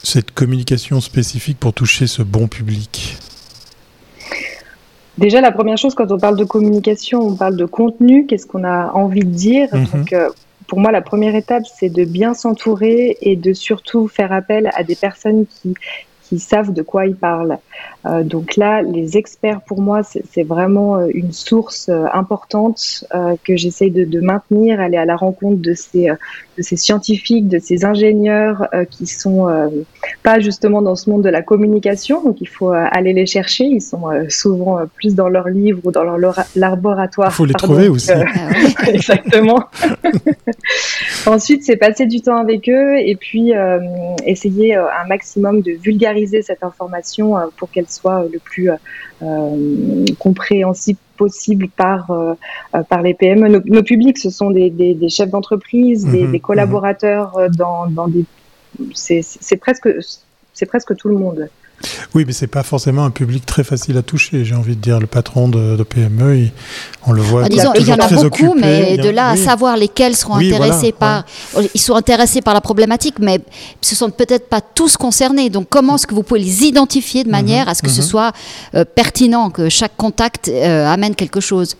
cette 0.02 0.32
communication 0.32 1.00
spécifique 1.00 1.58
pour 1.58 1.72
toucher 1.72 2.06
ce 2.06 2.22
bon 2.22 2.48
public? 2.48 3.16
Déjà, 5.16 5.40
la 5.40 5.52
première 5.52 5.78
chose, 5.78 5.94
quand 5.94 6.10
on 6.10 6.18
parle 6.18 6.36
de 6.36 6.44
communication, 6.44 7.20
on 7.20 7.36
parle 7.36 7.56
de 7.56 7.66
contenu, 7.66 8.26
qu'est-ce 8.26 8.46
qu'on 8.46 8.64
a 8.64 8.90
envie 8.92 9.20
de 9.20 9.30
dire? 9.30 9.68
-hmm. 9.72 9.92
Donc, 9.92 10.12
euh, 10.12 10.28
pour 10.66 10.80
moi, 10.80 10.90
la 10.90 11.02
première 11.02 11.36
étape, 11.36 11.64
c'est 11.78 11.88
de 11.88 12.04
bien 12.04 12.34
s'entourer 12.34 13.16
et 13.20 13.36
de 13.36 13.52
surtout 13.52 14.08
faire 14.08 14.32
appel 14.32 14.70
à 14.74 14.82
des 14.82 14.96
personnes 14.96 15.46
qui, 15.46 15.74
savent 16.40 16.72
de 16.72 16.82
quoi 16.82 17.06
ils 17.06 17.16
parlent. 17.16 17.58
Euh, 18.06 18.22
donc 18.22 18.56
là, 18.56 18.82
les 18.82 19.16
experts, 19.16 19.60
pour 19.62 19.80
moi, 19.80 20.02
c'est 20.02 20.42
vraiment 20.42 20.96
euh, 20.96 21.08
une 21.12 21.32
source 21.32 21.88
euh, 21.88 22.04
importante 22.12 23.04
que 23.44 23.56
j'essaye 23.56 23.90
de, 23.90 24.04
de, 24.04 24.20
maintenir, 24.20 24.80
aller 24.80 24.96
à 24.96 25.04
la 25.04 25.16
rencontre 25.16 25.60
de 25.60 25.74
ces, 25.74 26.10
de 26.56 26.62
ces 26.62 26.76
scientifiques, 26.76 27.48
de 27.48 27.58
ces 27.58 27.84
ingénieurs 27.84 28.68
euh, 28.74 28.84
qui 28.84 29.06
sont 29.06 29.48
pas 30.22 30.40
justement 30.40 30.82
dans 30.82 30.96
ce 30.96 31.10
monde 31.10 31.22
de 31.22 31.28
la 31.28 31.42
communication, 31.42 32.22
donc 32.22 32.40
il 32.40 32.48
faut 32.48 32.70
aller 32.70 33.12
les 33.12 33.26
chercher, 33.26 33.64
ils 33.64 33.80
sont 33.80 34.04
souvent 34.28 34.80
plus 34.96 35.14
dans 35.14 35.28
leurs 35.28 35.48
livres 35.48 35.80
ou 35.84 35.90
dans 35.90 36.04
leur 36.04 36.40
laboratoire. 36.56 37.30
Il 37.30 37.34
faut 37.34 37.44
les 37.44 37.52
pardon, 37.52 37.74
trouver 37.74 37.88
aussi. 37.88 38.10
exactement. 38.86 39.64
Ensuite, 41.26 41.64
c'est 41.64 41.76
passer 41.76 42.06
du 42.06 42.20
temps 42.20 42.36
avec 42.36 42.68
eux 42.68 42.98
et 42.98 43.16
puis 43.16 43.52
essayer 44.24 44.74
un 44.74 45.06
maximum 45.08 45.60
de 45.60 45.72
vulgariser 45.72 46.42
cette 46.42 46.62
information 46.62 47.34
pour 47.56 47.70
qu'elle 47.70 47.88
soit 47.88 48.24
le 48.30 48.38
plus 48.38 48.70
euh, 48.70 48.76
compréhensible 50.18 50.98
possible 51.16 51.68
par 51.68 52.10
euh, 52.10 52.34
par 52.88 53.02
les 53.02 53.14
PME. 53.14 53.48
Nos, 53.48 53.60
nos, 53.64 53.82
publics, 53.82 54.18
ce 54.18 54.30
sont 54.30 54.50
des, 54.50 54.70
des, 54.70 54.94
des 54.94 55.08
chefs 55.08 55.30
d'entreprise, 55.30 56.06
mmh, 56.06 56.10
des, 56.10 56.26
des, 56.26 56.40
collaborateurs 56.40 57.38
mmh. 57.38 57.56
dans, 57.56 57.86
dans 57.86 58.08
des 58.08 58.24
c'est 58.92 59.56
presque 59.60 59.88
c'est 60.52 60.66
presque 60.66 60.96
tout 60.96 61.08
le 61.08 61.16
monde. 61.16 61.48
Oui, 62.14 62.24
mais 62.26 62.32
c'est 62.32 62.46
pas 62.46 62.62
forcément 62.62 63.04
un 63.04 63.10
public 63.10 63.44
très 63.46 63.64
facile 63.64 63.96
à 63.96 64.02
toucher. 64.02 64.44
J'ai 64.44 64.54
envie 64.54 64.76
de 64.76 64.80
dire, 64.80 65.00
le 65.00 65.06
patron 65.06 65.48
de, 65.48 65.76
de 65.76 65.82
PME, 65.82 66.36
il, 66.36 66.52
on 67.06 67.12
le 67.12 67.22
voit. 67.22 67.42
Ah, 67.44 67.48
disons, 67.48 67.72
il 67.74 67.86
y 67.86 67.92
en 67.92 67.96
a 67.96 68.08
beaucoup, 68.08 68.26
occupé, 68.26 68.60
mais 68.60 68.96
de 68.96 69.08
là 69.08 69.32
oui. 69.32 69.40
à 69.40 69.44
savoir 69.44 69.76
lesquels 69.76 70.16
seront 70.16 70.36
oui, 70.36 70.52
intéressés 70.52 70.94
voilà, 70.98 71.24
par, 71.54 71.60
ouais. 71.62 71.70
ils 71.74 71.80
sont 71.80 71.94
intéressés 71.94 72.42
par 72.42 72.54
la 72.54 72.60
problématique, 72.60 73.18
mais 73.18 73.40
ce 73.80 73.94
sont 73.94 74.10
peut-être 74.10 74.48
pas 74.48 74.60
tous 74.60 74.96
concernés. 74.96 75.50
Donc, 75.50 75.66
comment 75.68 75.96
est-ce 75.96 76.06
que 76.06 76.14
vous 76.14 76.22
pouvez 76.22 76.40
les 76.40 76.64
identifier 76.64 77.24
de 77.24 77.30
manière 77.30 77.66
mm 77.66 77.68
-hmm, 77.68 77.70
à 77.70 77.74
ce 77.74 77.82
que 77.82 77.88
mm 77.88 77.92
-hmm. 77.92 78.02
ce 78.02 78.10
soit 78.12 78.32
euh, 78.74 78.84
pertinent, 79.00 79.50
que 79.50 79.68
chaque 79.68 79.96
contact 79.96 80.48
euh, 80.48 80.94
amène 80.94 81.14
quelque 81.14 81.40
chose? 81.40 81.76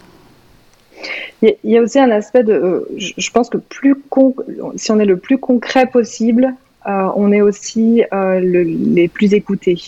Il 1.42 1.70
y 1.74 1.76
a 1.78 1.82
aussi 1.82 1.98
un 1.98 2.10
aspect 2.10 2.44
de, 2.44 2.52
euh, 2.52 2.88
je 3.26 3.30
pense 3.30 3.48
que 3.52 3.58
plus 3.58 3.94
con, 4.08 4.34
si 4.76 4.90
on 4.92 4.98
est 4.98 5.04
le 5.14 5.18
plus 5.26 5.38
concret 5.38 5.86
possible, 5.86 6.54
on 6.86 7.32
est 7.32 7.40
aussi 7.40 8.04
euh, 8.12 8.40
le, 8.40 8.62
les 8.62 9.08
plus 9.08 9.34
écoutés. 9.34 9.80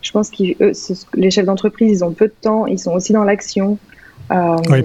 Je 0.00 0.10
pense 0.10 0.30
que 0.30 0.42
les 1.14 1.30
chefs 1.30 1.44
d'entreprise, 1.44 1.98
ils 1.98 2.04
ont 2.04 2.12
peu 2.12 2.26
de 2.26 2.34
temps, 2.40 2.66
ils 2.66 2.78
sont 2.78 2.92
aussi 2.92 3.12
dans 3.12 3.24
l'action. 3.24 3.78
Euh, 4.30 4.56
oui. 4.70 4.82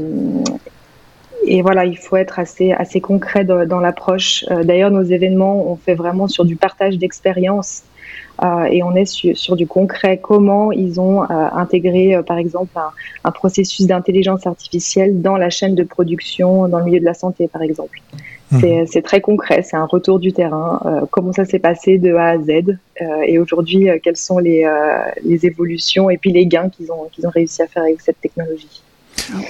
et 1.46 1.62
voilà, 1.62 1.86
il 1.86 1.98
faut 1.98 2.18
être 2.18 2.38
assez, 2.40 2.72
assez 2.72 3.02
concret 3.02 3.44
dans, 3.44 3.80
l'approche. 3.80 4.46
D'ailleurs, 4.64 4.92
nos 4.92 5.04
événements, 5.04 5.72
on 5.72 5.76
fait 5.76 5.96
vraiment 5.96 6.28
sur 6.28 6.46
du 6.46 6.56
partage 6.56 6.98
d'expériences. 6.98 7.84
et 8.70 8.84
on 8.84 8.96
est 8.96 9.06
sur, 9.06 9.56
du 9.56 9.66
concret, 9.66 10.20
comment 10.22 10.72
ils 10.72 11.00
ont 11.00 11.24
intégré, 11.24 12.22
par 12.28 12.38
exemple, 12.38 12.78
un, 12.78 12.92
un 13.24 13.32
processus 13.32 13.88
d'intelligence 13.88 14.46
artificielle 14.46 15.22
dans 15.24 15.38
la 15.38 15.50
chaîne 15.50 15.74
de 15.74 15.84
production, 15.84 16.68
dans 16.68 16.78
le 16.78 16.86
milieu 16.86 17.00
de 17.00 17.06
la 17.06 17.16
santé, 17.16 17.48
par 17.48 17.64
exemple. 17.64 18.00
Mhm. 18.52 18.86
C'est 18.88 19.02
très 19.02 19.20
concret, 19.20 19.62
c'est 19.62 19.76
un 19.76 19.86
retour 19.86 20.20
du 20.20 20.32
terrain, 20.32 20.80
euh, 20.86 21.02
comment 21.12 21.34
ça 21.34 21.44
s'est 21.44 21.60
passé 21.60 21.98
de 21.98 22.14
A 22.14 22.30
à 22.30 22.38
Z 22.38 22.50
euh, 22.50 23.06
et 23.26 23.40
aujourd'hui 23.40 23.90
euh, 23.90 23.98
quelles 24.02 24.16
sont 24.16 24.40
les, 24.40 24.66
les, 25.24 25.46
évolutions 25.46 26.10
et 26.10 26.18
puis 26.18 26.32
les 26.32 26.46
gains 26.46 26.70
qu'ils 26.70 26.92
ont, 26.92 27.10
qu'ils 27.12 27.28
ont 27.28 27.30
réussi 27.30 27.62
à 27.62 27.68
faire 27.68 27.84
avec 27.84 28.00
cette 28.00 28.22
technologie? 28.22 28.82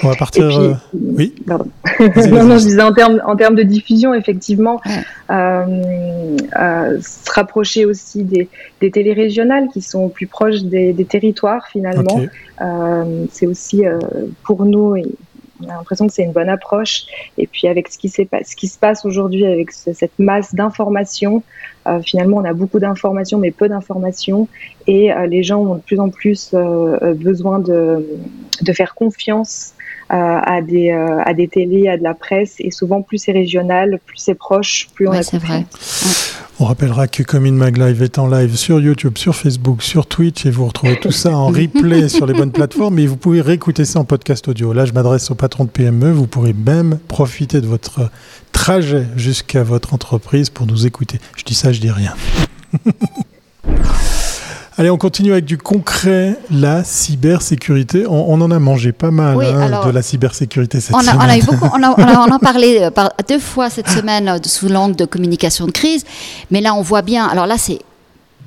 On 0.01 0.07
va 0.07 0.15
partir. 0.15 0.79
oui. 0.93 1.35
Pardon. 1.45 1.67
non, 1.99 2.43
non, 2.45 2.57
je 2.57 2.65
disais 2.65 2.81
en 2.81 2.93
termes 2.93 3.21
en 3.25 3.35
termes 3.35 3.53
de 3.53 3.61
diffusion, 3.61 4.15
effectivement, 4.15 4.81
se 5.29 7.31
rapprocher 7.31 7.85
aussi 7.85 8.23
des, 8.23 8.49
des 8.81 8.89
télérégionales 8.89 9.67
qui 9.71 9.81
sont 9.81 10.09
plus 10.09 10.25
proches 10.25 10.63
des, 10.63 10.93
des 10.93 11.05
territoires 11.05 11.67
finalement. 11.67 12.21
c'est 13.31 13.45
aussi 13.45 13.83
pour 14.43 14.65
nous 14.65 14.95
on 15.61 15.69
a 15.69 15.73
l'impression 15.73 16.07
que 16.07 16.13
c'est 16.13 16.23
une 16.23 16.31
bonne 16.31 16.49
approche. 16.49 17.05
Et 17.37 17.47
puis 17.47 17.67
avec 17.67 17.87
ce 17.89 17.97
qui, 17.97 18.09
se 18.09 18.77
passe 18.77 19.05
aujourd'hui, 19.05 19.45
avec 19.45 19.71
cette 19.71 20.17
masse 20.19 20.53
d'informations, 20.53 21.43
euh, 21.87 22.01
finalement, 22.01 22.37
on 22.37 22.45
a 22.45 22.53
beaucoup 22.53 22.79
d'informations, 22.79 23.37
mais 23.37 23.51
peu 23.51 23.69
d'informations. 23.69 24.47
Et 24.87 25.11
euh, 25.11 25.25
les 25.27 25.43
gens 25.43 25.59
ont 25.59 25.75
de 25.75 25.81
plus 25.81 25.99
en 25.99 26.09
plus 26.09 26.51
euh, 26.53 27.13
besoin 27.13 27.59
de, 27.59 28.05
faire 28.73 28.95
confiance 28.95 29.73
à, 30.09 30.61
des, 30.61 30.91
à 30.91 31.33
des 31.33 31.47
télés, 31.47 31.87
à 31.87 31.97
de 31.97 32.03
la 32.03 32.13
presse. 32.13 32.55
Et 32.59 32.71
souvent, 32.71 33.01
plus 33.01 33.17
c'est 33.17 33.31
régional, 33.31 33.99
plus 34.05 34.17
c'est 34.17 34.35
proche, 34.35 34.87
plus 34.93 35.07
on 35.07 35.11
ouais, 35.11 35.23
c'est 35.23 35.37
vrai. 35.37 35.65
On 36.59 36.65
rappellera 36.65 37.07
que 37.07 37.21
Commune 37.21 37.55
Mag 37.55 37.77
Live 37.77 38.01
est 38.01 38.17
en 38.17 38.27
live 38.27 38.55
sur 38.55 38.79
YouTube, 38.79 39.19
sur 39.19 39.35
Facebook, 39.35 39.83
sur 39.83 40.07
Twitch 40.07 40.47
et 40.47 40.49
vous 40.49 40.65
retrouvez 40.65 40.99
tout 40.99 41.11
ça 41.11 41.29
en 41.29 41.47
replay 41.47 42.09
sur 42.09 42.25
les 42.25 42.33
bonnes 42.33 42.51
plateformes 42.51 42.97
et 42.97 43.05
vous 43.05 43.15
pouvez 43.15 43.41
réécouter 43.41 43.85
ça 43.85 43.99
en 43.99 44.05
podcast 44.05 44.47
audio. 44.47 44.73
Là, 44.73 44.85
je 44.85 44.93
m'adresse 44.93 45.29
au 45.29 45.35
patron 45.35 45.65
de 45.65 45.69
PME. 45.69 46.11
Vous 46.11 46.25
pourrez 46.25 46.53
même 46.53 46.97
profiter 47.07 47.61
de 47.61 47.67
votre 47.67 48.09
trajet 48.53 49.05
jusqu'à 49.15 49.61
votre 49.61 49.93
entreprise 49.93 50.49
pour 50.49 50.65
nous 50.65 50.87
écouter. 50.87 51.19
Je 51.35 51.43
dis 51.43 51.53
ça, 51.53 51.71
je 51.71 51.79
dis 51.79 51.91
rien. 51.91 52.15
Allez, 54.79 54.91
on 54.91 54.97
continue 54.97 55.31
avec 55.31 55.45
du 55.45 55.57
concret, 55.57 56.37
la 56.51 56.83
cybersécurité. 56.83 58.05
On, 58.05 58.31
on 58.31 58.41
en 58.41 58.51
a 58.51 58.59
mangé 58.59 58.91
pas 58.91 59.09
mal 59.09 59.35
hein, 59.43 59.87
de 59.87 59.89
la 59.89 60.03
cybersécurité 60.03 60.79
cette 60.79 60.95
on 60.95 60.99
semaine. 60.99 61.15
On 61.17 61.21
a, 61.21 61.35
eu 61.35 61.41
beaucoup, 61.41 61.65
on, 61.73 61.81
a, 61.81 61.95
on, 61.97 62.31
a, 62.31 62.39
parlé 62.41 62.81
euh, 62.81 62.91
par, 62.91 63.11
deux 63.27 63.39
fois 63.39 63.71
cette 63.71 63.89
semaine 63.89 64.29
euh, 64.29 64.37
sous 64.45 64.69
l'angle 64.69 64.95
de 64.95 65.05
communication 65.05 65.65
de 65.65 65.71
crise, 65.71 66.05
mais 66.51 66.61
là 66.61 66.75
on 66.75 66.83
voit 66.83 67.01
bien. 67.01 67.25
Alors 67.25 67.47
là 67.47 67.57
c'est 67.57 67.79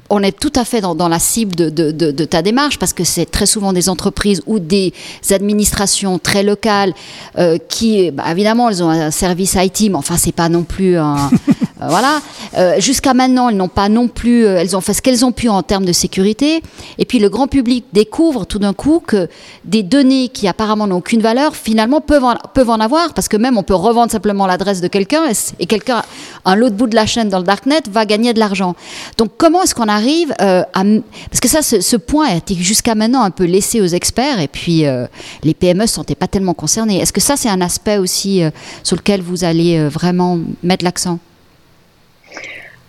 on 0.09 0.23
est 0.23 0.39
tout 0.39 0.53
à 0.55 0.65
fait 0.65 0.81
dans, 0.81 1.09
la 1.09 1.19
cible 1.19 1.55
de, 1.55 2.25
ta 2.25 2.43
démarche 2.43 2.79
parce 2.79 2.93
que 2.93 3.05
c'est 3.05 3.27
très 3.27 3.47
souvent 3.47 3.73
des 3.73 3.89
entreprises 3.89 4.43
ou 4.47 4.59
des 4.59 4.93
administrations 5.31 6.19
très 6.19 6.43
locales 6.43 6.93
euh, 7.39 7.59
qui, 7.69 8.11
bah, 8.11 8.25
évidemment, 8.31 8.69
elles 8.69 8.83
ont 8.83 8.91
un 8.91 9.13
service 9.13 9.55
IT, 9.55 9.83
mais 9.83 9.95
enfin, 9.95 10.17
c'est 10.17 10.35
pas 10.35 10.49
non 10.49 10.65
plus 10.65 10.97
un. 10.97 11.31
Euh, 11.83 11.87
voilà. 11.89 12.21
Euh, 12.57 12.81
jusqu'à 12.81 13.15
maintenant, 13.15 13.49
elles 13.49 13.57
n'ont 13.57 13.69
pas 13.69 13.89
non 13.89 14.09
plus. 14.09 14.45
elles 14.45 14.77
ont 14.77 14.81
fait 14.81 14.95
ce 14.95 15.03
qu'elles 15.03 15.25
ont 15.25 15.33
pu 15.33 15.49
en 15.49 15.63
termes 15.63 15.85
de 15.85 15.93
sécurité. 15.93 16.63
Et 16.99 17.05
puis, 17.05 17.19
le 17.19 17.29
grand 17.29 17.47
public 17.47 17.85
découvre 17.93 18.45
tout 18.47 18.59
d'un 18.59 18.73
coup 18.73 19.03
que 19.05 19.29
des 19.65 19.83
données 19.83 20.29
qui 20.29 20.49
apparemment 20.49 20.87
n'ont 20.87 20.97
aucune 20.97 21.21
valeur, 21.21 21.57
finalement, 21.57 22.01
peuvent 22.01 22.25
en, 22.25 22.35
peuvent 22.55 22.71
en 22.71 22.81
avoir 22.81 23.15
parce 23.15 23.29
que 23.29 23.37
même 23.37 23.59
on 23.59 23.63
peut 23.63 23.75
revendre 23.75 24.11
simplement 24.11 24.47
l'adresse 24.47 24.81
de 24.81 24.89
quelqu'un 24.89 25.25
et, 25.59 25.67
quelqu'un, 25.67 26.03
un 26.45 26.55
l'autre 26.55 26.77
bout 26.77 26.87
de 26.87 26.95
la 26.95 27.07
chaîne 27.07 27.29
dans 27.29 27.39
le 27.39 27.45
darknet, 27.45 27.81
va 27.91 28.05
gagner 28.07 28.33
de 28.33 28.39
l'argent. 28.39 28.75
Donc, 29.19 29.33
comment 29.37 29.63
est-ce 29.63 29.75
qu'on 29.75 29.89
arrive 29.89 30.33
euh, 30.41 30.63
à... 30.73 30.83
Parce 31.31 31.41
que 31.41 31.49
ça, 31.49 31.63
ce, 31.63 31.97
point 31.97 32.29
a 32.29 32.35
été 32.37 32.55
jusqu'à 32.55 32.95
maintenant 32.95 33.23
un 33.23 33.31
peu 33.31 33.45
laissé 33.45 33.81
aux 33.81 33.87
experts 33.87 34.41
et 34.41 34.49
puis 34.49 34.87
euh, 34.87 35.07
les 35.43 35.55
PME 35.55 35.83
ne 35.83 35.87
se 35.87 35.95
sentaient 35.95 36.15
pas 36.15 36.29
tellement 36.29 36.55
concernés. 36.55 36.99
Est-ce 36.99 37.13
que 37.13 37.21
ça, 37.21 37.37
c'est 37.37 37.49
un 37.49 37.61
aspect 37.61 37.99
aussi 37.99 38.43
euh, 38.43 38.51
sur 38.83 38.97
lequel 38.97 39.21
vous 39.21 39.45
allez 39.45 39.89
vraiment 39.89 40.39
mettre 40.63 40.85
l'accent? 40.85 41.19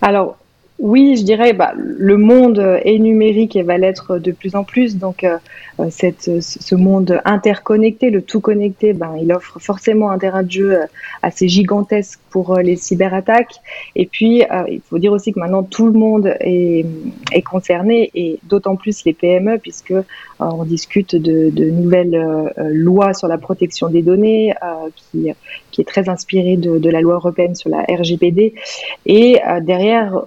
Alors, 0.01 0.37
oui, 0.81 1.15
je 1.15 1.23
dirais, 1.23 1.53
bah, 1.53 1.73
le 1.75 2.17
monde 2.17 2.57
est 2.83 2.97
numérique 2.97 3.55
et 3.55 3.61
va 3.61 3.77
l'être 3.77 4.17
de 4.17 4.31
plus 4.31 4.55
en 4.55 4.63
plus. 4.63 4.97
Donc, 4.97 5.23
euh, 5.23 5.37
cette, 5.91 6.41
ce 6.41 6.75
monde 6.75 7.21
interconnecté, 7.23 8.09
le 8.09 8.23
tout 8.23 8.39
connecté, 8.39 8.93
ben, 8.93 9.15
il 9.21 9.31
offre 9.31 9.59
forcément 9.59 10.09
un 10.09 10.17
terrain 10.17 10.41
de 10.41 10.49
jeu 10.49 10.79
assez 11.21 11.47
gigantesque 11.47 12.19
pour 12.31 12.57
euh, 12.57 12.63
les 12.63 12.77
cyberattaques. 12.77 13.53
Et 13.95 14.07
puis, 14.07 14.41
euh, 14.41 14.63
il 14.69 14.81
faut 14.81 14.97
dire 14.97 15.11
aussi 15.11 15.33
que 15.33 15.39
maintenant 15.39 15.61
tout 15.61 15.85
le 15.85 15.93
monde 15.93 16.35
est, 16.39 16.83
concerné 17.45 18.09
et 18.15 18.39
d'autant 18.43 18.75
plus 18.75 19.05
les 19.05 19.13
PME 19.13 19.59
puisque 19.59 19.93
on 20.39 20.63
discute 20.63 21.15
de, 21.15 21.51
de 21.51 21.69
nouvelles 21.69 22.53
lois 22.57 23.13
sur 23.13 23.27
la 23.27 23.37
protection 23.37 23.89
des 23.89 24.01
données 24.01 24.53
qui, 24.95 25.31
qui 25.71 25.81
est 25.81 25.85
très 25.85 26.07
inspirée 26.07 26.55
de, 26.55 26.77
de, 26.77 26.89
la 26.89 27.01
loi 27.01 27.15
européenne 27.15 27.55
sur 27.55 27.69
la 27.69 27.83
RGPD. 27.89 28.53
Et 29.05 29.39
derrière 29.61 30.21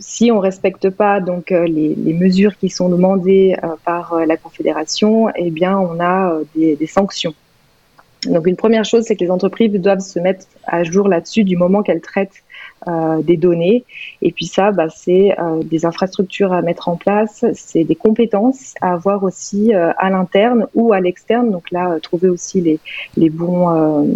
si 0.00 0.32
on 0.32 0.40
respecte 0.40 0.90
pas 0.90 1.20
donc 1.20 1.52
euh, 1.52 1.64
les, 1.66 1.94
les, 1.94 2.14
mesures 2.14 2.56
qui 2.56 2.70
sont 2.70 2.88
demandées 2.88 3.54
euh, 3.62 3.68
par 3.84 4.14
euh, 4.14 4.24
la 4.24 4.36
Confédération, 4.36 5.28
eh 5.36 5.50
bien 5.50 5.78
on 5.78 6.00
a 6.00 6.38
des, 6.56 6.74
des 6.74 6.86
sanctions. 6.86 7.34
Donc 8.26 8.46
une 8.46 8.56
première 8.56 8.84
chose, 8.84 9.04
c'est 9.04 9.16
que 9.16 9.24
les 9.24 9.30
entreprises 9.30 9.72
doivent 9.72 10.00
se 10.00 10.18
mettre 10.18 10.46
à 10.66 10.82
jour 10.84 11.08
là-dessus 11.08 11.44
du 11.44 11.56
moment 11.56 11.82
qu'elles 11.82 12.00
traitent 12.00 12.42
euh, 12.88 13.20
des 13.20 13.36
données. 13.36 13.84
Et 14.22 14.32
puis 14.32 14.46
ça, 14.46 14.72
bah, 14.72 14.88
c'est 14.88 15.38
euh, 15.38 15.62
des 15.62 15.84
infrastructures 15.84 16.54
à 16.54 16.62
mettre 16.62 16.88
en 16.88 16.96
place, 16.96 17.44
c'est 17.52 17.84
des 17.84 17.94
compétences 17.94 18.74
à 18.80 18.94
avoir 18.94 19.22
aussi 19.22 19.74
euh, 19.74 19.92
à 19.98 20.08
l'interne 20.08 20.66
ou 20.74 20.94
à 20.94 21.00
l'externe. 21.00 21.50
Donc 21.50 21.70
là, 21.72 21.98
trouver 22.00 22.30
aussi 22.30 22.62
les, 22.62 22.78
les 23.18 23.28
bons 23.28 24.08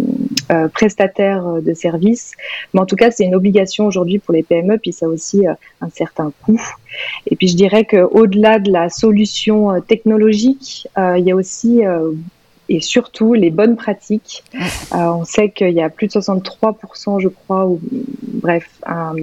prestataires 0.73 1.61
de 1.61 1.73
services. 1.75 2.31
Mais 2.73 2.79
en 2.79 2.87
tout 2.87 2.95
cas, 2.95 3.11
c'est 3.11 3.25
une 3.25 3.35
obligation 3.35 3.85
aujourd'hui 3.85 4.17
pour 4.17 4.33
les 4.33 4.41
PME, 4.41 4.79
puis 4.79 4.93
ça 4.93 5.05
a 5.05 5.09
aussi 5.09 5.45
un 5.47 5.89
certain 5.89 6.31
coût. 6.43 6.61
Et 7.27 7.35
puis 7.35 7.47
je 7.47 7.55
dirais 7.55 7.85
qu'au-delà 7.85 8.57
de 8.57 8.71
la 8.71 8.89
solution 8.89 9.79
technologique, 9.81 10.87
il 10.97 11.23
y 11.23 11.31
a 11.31 11.35
aussi 11.35 11.81
et 12.69 12.81
surtout 12.81 13.33
les 13.33 13.51
bonnes 13.51 13.75
pratiques. 13.75 14.43
Euh, 14.55 14.97
on 14.97 15.25
sait 15.25 15.49
qu'il 15.49 15.71
y 15.71 15.81
a 15.81 15.89
plus 15.89 16.07
de 16.07 16.13
63%, 16.13 17.19
je 17.19 17.27
crois, 17.27 17.65
ou 17.67 17.79
bref, 18.23 18.67
un, 18.85 19.15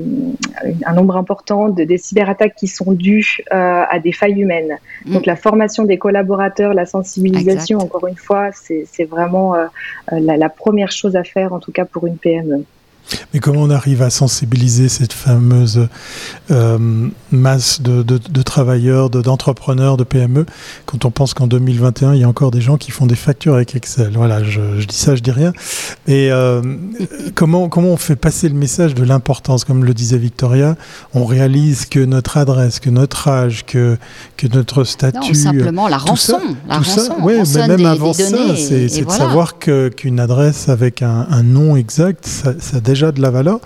nombre 0.95 1.17
important 1.17 1.69
de, 1.69 1.85
des 1.85 1.99
cyberattaques 1.99 2.55
qui 2.55 2.69
sont 2.69 2.93
dues 2.93 3.39
euh, 3.53 3.85
à 3.89 3.99
des 3.99 4.13
failles 4.13 4.41
humaines. 4.41 4.79
Mm. 5.05 5.15
Donc 5.15 5.27
la 5.27 5.37
formation 5.37 5.85
des 5.85 5.99
collaborateurs, 5.99 6.75
la 6.75 6.87
sensibilisation, 6.87 7.79
encore 7.79 8.07
une 8.07 8.17
fois, 8.17 8.51
c'est 8.53 9.05
vraiment 9.05 9.55
euh, 9.55 9.67
la, 10.11 10.37
la 10.37 10.49
première 10.49 10.93
chose 10.93 11.17
à 11.17 11.25
faire, 11.25 11.53
en 11.53 11.59
tout 11.59 11.73
cas 11.73 11.85
pour 11.85 12.07
une 12.07 12.17
PME. 12.17 12.65
Mais 13.33 13.41
comment 13.41 13.63
on 13.63 13.71
arrive 13.71 14.03
à 14.03 14.11
sensibiliser 14.11 14.89
cette 14.89 15.13
fameuse 15.13 15.89
euh, 16.51 17.09
masse 17.31 17.83
de, 17.83 18.03
de, 18.03 18.19
de 18.19 18.43
travailleurs, 18.43 19.11
d'entrepreneurs, 19.11 19.97
de, 19.97 20.05
PME, 20.05 20.47
quand 20.87 21.05
on 21.05 21.11
pense 21.11 21.35
qu'en 21.35 21.47
2021, 21.47 22.15
il 22.15 22.21
y 22.21 22.25
a 22.25 22.29
encore 22.29 22.51
des 22.51 22.61
gens 22.61 22.77
qui 22.77 22.91
font 22.91 23.07
des 23.07 23.15
factures 23.17 23.55
avec 23.55 23.75
Excel? 23.75 24.13
Voilà, 24.15 24.43
je, 24.43 24.79
je 24.79 24.87
dis 24.87 24.97
ça, 24.97 25.15
je 25.15 25.23
dis 25.23 25.31
rien. 25.31 25.53
Et 26.07 26.31
euh, 26.31 26.63
comment, 27.35 27.69
comment 27.69 27.89
on 27.89 27.97
fait 27.97 28.17
passer 28.17 28.49
le 28.49 28.55
message 28.55 28.95
de 28.95 29.05
l'importance? 29.05 29.65
Comme 29.65 29.85
le 29.85 29.95
disait 29.95 30.19
Victoria, 30.19 30.77
on 31.15 31.25
réalise 31.25 31.87
que 31.87 32.01
notre 32.01 32.37
adresse, 32.37 32.81
que 32.81 32.91
notre 32.91 33.29
âge, 33.29 33.65
que, 33.67 33.97
que 34.37 34.47
notre 34.47 34.85
statut... 34.85 35.19
Non, 35.19 35.35
simplement 35.35 35.89
la 35.89 35.99
rançon. 35.99 36.41
la 36.69 36.79
rançon. 36.79 37.01
Ça, 37.01 37.19
ouais, 37.21 37.43
mais 37.55 37.69
même 37.69 37.87
avant 37.87 38.13
ça, 38.13 38.57
c'est 38.57 39.05
de 39.05 39.11
savoir 39.11 39.59
qu'une 39.59 40.21
adresse 40.21 40.69
avec 40.69 41.03
un, 41.03 41.27
un, 41.31 41.43
nom 41.43 41.77
exact, 41.77 42.27
ça, 42.27 42.55
ça 42.59 42.81
déjà 42.81 43.02
de 43.11 43.21
la 43.21 43.31
valeur. 43.31 43.59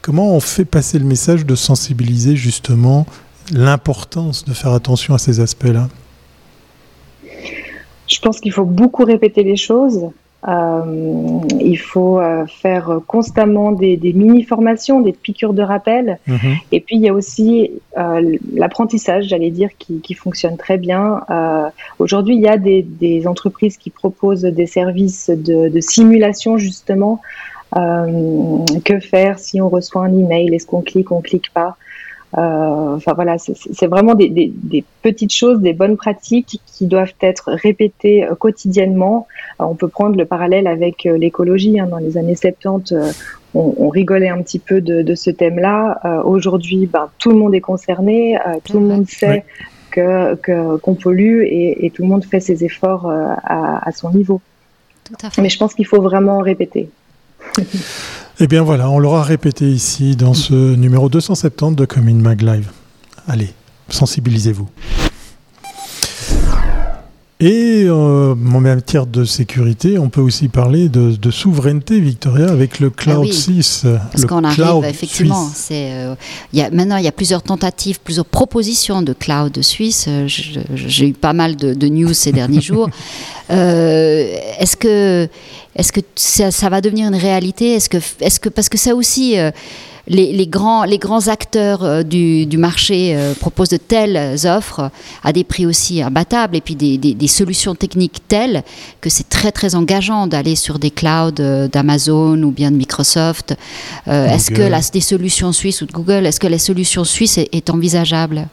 Comment 0.00 0.34
on 0.34 0.40
fait 0.40 0.64
passer 0.64 0.98
le 0.98 1.04
message 1.04 1.44
de 1.44 1.54
sensibiliser 1.54 2.36
justement 2.36 3.04
l'importance 3.52 4.44
de 4.44 4.52
faire 4.52 4.72
attention 4.72 5.14
à 5.14 5.18
ces 5.18 5.40
aspects-là? 5.40 5.88
Je 8.06 8.20
pense 8.20 8.40
qu'il 8.40 8.52
faut 8.52 8.64
beaucoup 8.64 9.04
répéter 9.04 9.42
les 9.42 9.56
choses. 9.56 10.08
Euh, 10.46 11.40
il 11.60 11.78
faut 11.78 12.20
euh, 12.20 12.46
faire 12.46 13.00
constamment 13.06 13.72
des, 13.72 13.98
mini-formations, 14.14 15.00
des 15.00 15.12
piqûres 15.12 15.52
de 15.52 15.62
rappel. 15.62 16.18
Mhm. 16.26 16.38
Et 16.70 16.80
puis, 16.80 16.96
il 16.96 17.02
y 17.02 17.08
a 17.08 17.12
aussi 17.12 17.72
euh, 17.98 18.36
l'apprentissage, 18.54 19.24
j'allais 19.24 19.50
dire, 19.50 19.70
qui, 19.78 20.14
fonctionne 20.14 20.56
très 20.56 20.78
bien. 20.78 21.20
Aujourd'hui, 21.98 22.36
il 22.36 22.42
y 22.42 22.48
a 22.48 22.56
des, 22.56 23.26
entreprises 23.26 23.76
qui 23.76 23.90
proposent 23.90 24.42
des 24.42 24.66
services 24.66 25.30
de, 25.30 25.68
de 25.68 25.80
simulation, 25.80 26.56
justement, 26.56 27.20
que 27.74 29.00
faire 29.00 29.38
si 29.38 29.60
on 29.60 29.68
reçoit 29.68 30.04
un 30.04 30.12
email? 30.16 30.54
Est-ce 30.54 30.66
qu'on 30.66 30.82
clique, 30.82 31.12
on 31.12 31.20
clique 31.20 31.52
pas? 31.52 31.76
Enfin 32.32 33.14
voilà, 33.14 33.36
c'est 33.38 33.86
vraiment 33.86 34.14
des, 34.14 34.84
petites 35.02 35.32
choses, 35.32 35.60
des 35.60 35.72
bonnes 35.72 35.96
pratiques 35.96 36.60
qui 36.66 36.86
doivent 36.86 37.14
être 37.20 37.52
répétées 37.52 38.26
quotidiennement. 38.38 39.26
on 39.58 39.74
peut 39.74 39.88
prendre 39.88 40.16
le 40.16 40.26
parallèle 40.26 40.66
avec 40.66 41.04
l'écologie. 41.04 41.80
Hein. 41.80 41.86
dans 41.86 41.98
les 41.98 42.18
années 42.18 42.36
70, 42.36 42.94
on, 43.54 43.88
rigolait 43.88 44.28
un 44.28 44.42
petit 44.42 44.58
peu 44.58 44.80
de, 44.80 45.14
ce 45.14 45.30
thème-là. 45.30 46.22
Aujourd'hui, 46.24 46.86
ben, 46.86 47.08
tout 47.18 47.30
le 47.30 47.36
monde 47.36 47.54
est 47.54 47.60
concerné, 47.60 48.38
tout 48.64 48.78
le 48.78 48.86
monde 48.86 49.08
sait 49.08 49.44
que 49.90 50.34
qu'on 50.78 50.94
pollue 50.94 51.44
et, 51.44 51.90
tout 51.94 52.02
le 52.02 52.08
monde 52.08 52.24
fait 52.24 52.40
ses 52.40 52.64
efforts 52.64 53.10
à, 53.10 53.90
son 53.92 54.10
niveau. 54.10 54.40
Mais 55.38 55.48
je 55.48 55.58
pense 55.58 55.74
qu'il 55.74 55.86
faut 55.86 56.02
vraiment 56.02 56.40
répéter. 56.40 56.90
Eh 58.40 58.46
bien 58.46 58.62
voilà, 58.62 58.88
on 58.88 58.98
l'aura 58.98 59.22
répété 59.24 59.68
ici 59.68 60.14
dans 60.14 60.34
ce 60.34 60.54
numéro 60.54 61.08
270 61.08 61.74
de 61.74 61.84
Commune 61.84 62.20
Mag 62.20 62.40
Live. 62.40 62.70
Allez, 63.26 63.52
sensibilisez-vous. 63.88 64.68
Et 67.40 67.84
euh, 67.84 68.32
en 68.32 68.60
matière 68.60 69.06
de 69.06 69.24
sécurité, 69.24 69.96
on 69.96 70.08
peut 70.08 70.20
aussi 70.20 70.48
parler 70.48 70.88
de, 70.88 71.30
souveraineté, 71.30 72.00
Victoria, 72.00 72.50
avec 72.50 72.80
le 72.80 72.90
Cloud 72.90 73.32
6. 73.32 73.84
Ah 73.86 74.00
parce 74.10 74.24
qu'on 74.24 74.42
arrive, 74.42 74.84
effectivement. 74.84 75.48
Euh, 75.70 76.16
y 76.52 76.60
a, 76.62 76.70
maintenant, 76.70 76.96
il 76.96 77.04
y 77.04 77.08
a 77.08 77.12
plusieurs 77.12 77.44
tentatives, 77.44 78.00
plusieurs 78.00 78.24
propositions 78.24 79.02
de 79.02 79.12
cloud 79.12 79.62
suisse. 79.62 80.06
Euh, 80.08 80.26
j'ai 80.26 81.08
eu 81.08 81.12
pas 81.12 81.32
mal 81.32 81.54
de, 81.54 81.88
news 81.88 82.12
ces 82.12 82.32
derniers 82.32 82.60
jours. 82.60 82.90
Euh, 83.50 84.36
est-ce 84.58 84.76
que, 84.76 85.26
est 85.74 85.90
que 85.90 86.00
ça, 86.16 86.50
ça, 86.50 86.68
va 86.68 86.82
devenir 86.82 87.08
une 87.08 87.14
réalité? 87.14 87.72
Est-ce 87.72 87.88
que, 87.88 87.96
est 88.20 88.38
que, 88.38 88.50
parce 88.50 88.68
que 88.68 88.76
ça 88.76 88.94
aussi 88.94 89.36
les, 90.08 90.46
grands, 90.46 90.84
les 90.84 90.98
grands 90.98 91.28
acteurs 91.28 91.84
euh, 91.84 92.02
du, 92.02 92.46
marché 92.58 93.14
euh, 93.14 93.34
proposent 93.34 93.68
de 93.68 93.76
telles 93.76 94.46
offres 94.46 94.90
à 95.22 95.32
des 95.32 95.44
prix 95.44 95.66
aussi 95.66 96.02
imbattables 96.02 96.56
et 96.56 96.60
puis 96.60 96.74
des, 96.74 97.28
solutions 97.28 97.74
techniques 97.74 98.26
telles 98.26 98.62
que 99.00 99.10
c'est 99.10 99.28
très 99.28 99.52
très 99.52 99.74
engageant 99.74 100.26
d'aller 100.26 100.56
sur 100.56 100.78
des 100.78 100.90
clouds 100.90 101.40
euh, 101.40 101.68
d'Amazon 101.68 102.42
ou 102.42 102.50
bien 102.50 102.70
de 102.70 102.76
Microsoft. 102.76 103.54
est-ce 104.06 104.50
que 104.50 104.62
la, 104.62 104.80
des 104.80 105.00
solutions 105.00 105.52
suisses 105.52 105.82
ou 105.82 105.86
de 105.86 105.92
Google, 105.92 106.26
est-ce 106.26 106.40
que 106.40 106.46
la 106.46 106.58
solution 106.58 107.04
suisse 107.04 107.38
est 107.38 107.70
envisageable? 107.70 108.48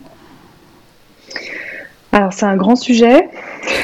Alors 2.11 2.33
c'est 2.33 2.45
un 2.45 2.57
grand 2.57 2.75
sujet. 2.75 3.29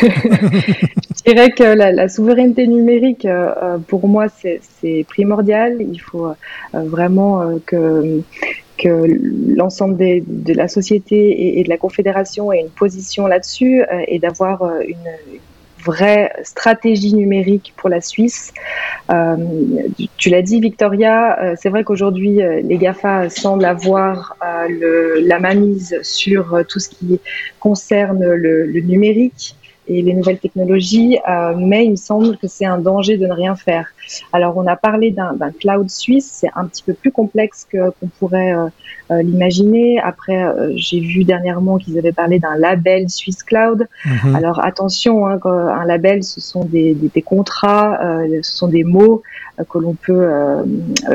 je 1.24 1.32
dirais 1.32 1.52
que 1.52 1.64
la, 1.64 2.10
souveraineté 2.10 2.66
numérique, 2.66 3.26
euh, 3.26 3.54
euh, 3.62 3.78
pour 3.78 4.08
moi, 4.08 4.26
c'est 4.30 5.06
primordial. 5.08 5.78
Il 5.80 6.00
faut 6.00 6.28
euh, 6.28 6.34
vraiment 6.74 7.60
que, 7.66 8.22
l'ensemble 9.56 9.98
de 9.98 10.54
la 10.54 10.68
société 10.68 11.60
et, 11.60 11.64
de 11.64 11.70
la 11.70 11.78
Confédération 11.78 12.52
ait 12.52 12.62
une 12.62 12.72
position 12.72 13.28
là-dessus 13.28 13.84
et 14.08 14.18
d'avoir 14.18 14.64
une, 14.82 14.98
vraie 15.84 16.32
stratégie 16.44 17.16
numérique 17.16 17.74
pour 17.76 17.90
la 17.90 18.02
Suisse. 18.02 18.54
Tu 20.18 20.30
l'as 20.30 20.42
dit, 20.44 20.60
Victoria, 20.60 21.56
c'est 21.60 21.70
vrai 21.70 21.84
qu'aujourd'hui, 21.84 22.40
les 22.64 22.78
GAFA 22.78 23.32
semblent 23.32 23.66
avoir 23.66 24.36
le, 24.70 25.22
la 25.26 25.40
mainmise 25.40 25.98
sur 26.04 26.64
tout 26.70 26.78
ce 26.78 26.90
qui 26.90 27.20
concerne 27.60 28.24
le 28.24 28.80
numérique 28.82 29.56
et 29.92 30.02
les 30.02 30.14
nouvelles 30.14 30.40
technologies, 30.40 31.18
mais 31.58 31.86
il 31.86 31.92
me 31.92 31.96
semble 31.96 32.38
que 32.38 32.48
c'est 32.48 32.66
un 32.66 32.78
danger 32.78 33.18
de 33.18 33.28
ne 33.28 33.34
rien 33.34 33.56
faire. 33.56 33.88
Alors, 34.34 34.58
on 34.58 34.68
a 34.68 34.76
parlé 34.76 35.12
d'un 35.12 35.52
cloud 35.60 35.90
suisse, 35.90 36.30
c'est 36.32 36.50
un 36.56 36.66
petit 36.66 36.84
peu 36.84 36.94
plus 36.94 37.12
complexe 37.12 37.68
qu'on 37.72 38.08
pourrait 38.20 38.54
euh, 39.12 39.22
l'imaginer. 39.24 40.00
Après, 40.00 40.42
euh, 40.42 40.72
j'ai 40.76 41.02
vu 41.02 41.26
dernièrement 41.26 41.78
qu'ils 41.78 41.98
avaient 41.98 42.14
parlé 42.14 42.40
d'un 42.40 42.56
label 42.56 43.10
Swiss 43.10 43.44
Cloud. 43.44 43.88
Mhm. 44.06 44.36
Alors 44.36 44.64
attention, 44.64 45.28
hein, 45.28 45.38
un 45.44 45.86
label, 45.86 46.24
ce 46.24 46.40
sont 46.40 46.64
des, 46.64 46.94
des, 46.94 47.22
contrats, 47.22 48.00
euh, 48.02 48.40
ce 48.42 48.56
sont 48.56 48.70
des 48.70 48.86
mots 48.86 49.22
que 49.70 49.78
l'on 49.78 49.94
peut 49.94 50.28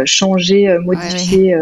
changer, 0.05 0.79
modifier 0.79 1.59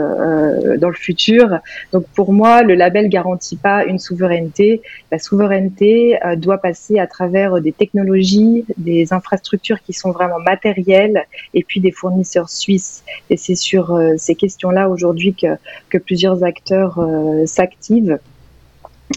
dans 0.79 0.89
le 0.89 0.95
futur. 0.95 1.61
Donc 1.93 2.05
pour 2.15 2.33
moi, 2.35 2.63
le 2.63 2.75
label 2.75 3.09
garantit 3.09 3.57
pas 3.57 3.85
une 3.85 3.99
souveraineté. 3.99 4.83
La 5.11 5.19
souveraineté 5.19 6.19
doit 6.37 6.59
passer 6.59 6.99
à 6.99 7.07
travers 7.07 7.63
des 7.63 7.73
technologies, 7.73 8.67
des 8.77 9.15
infrastructures 9.15 9.81
qui 9.81 9.95
sont 9.95 10.11
vraiment 10.11 10.41
matérielles 10.41 11.24
et 11.55 11.63
puis 11.63 11.81
des 11.81 11.93
fournisseurs 11.93 12.51
suisses. 12.51 13.05
Et 13.31 13.37
c'est 13.37 13.55
sur 13.55 13.99
ces 14.17 14.35
questions-là 14.35 14.89
aujourd'hui 14.89 15.35
que, 15.35 15.57
que 15.89 15.99
plusieurs 15.99 16.45
acteurs 16.45 16.99
euh, 16.99 17.47
s'activent. 17.47 18.19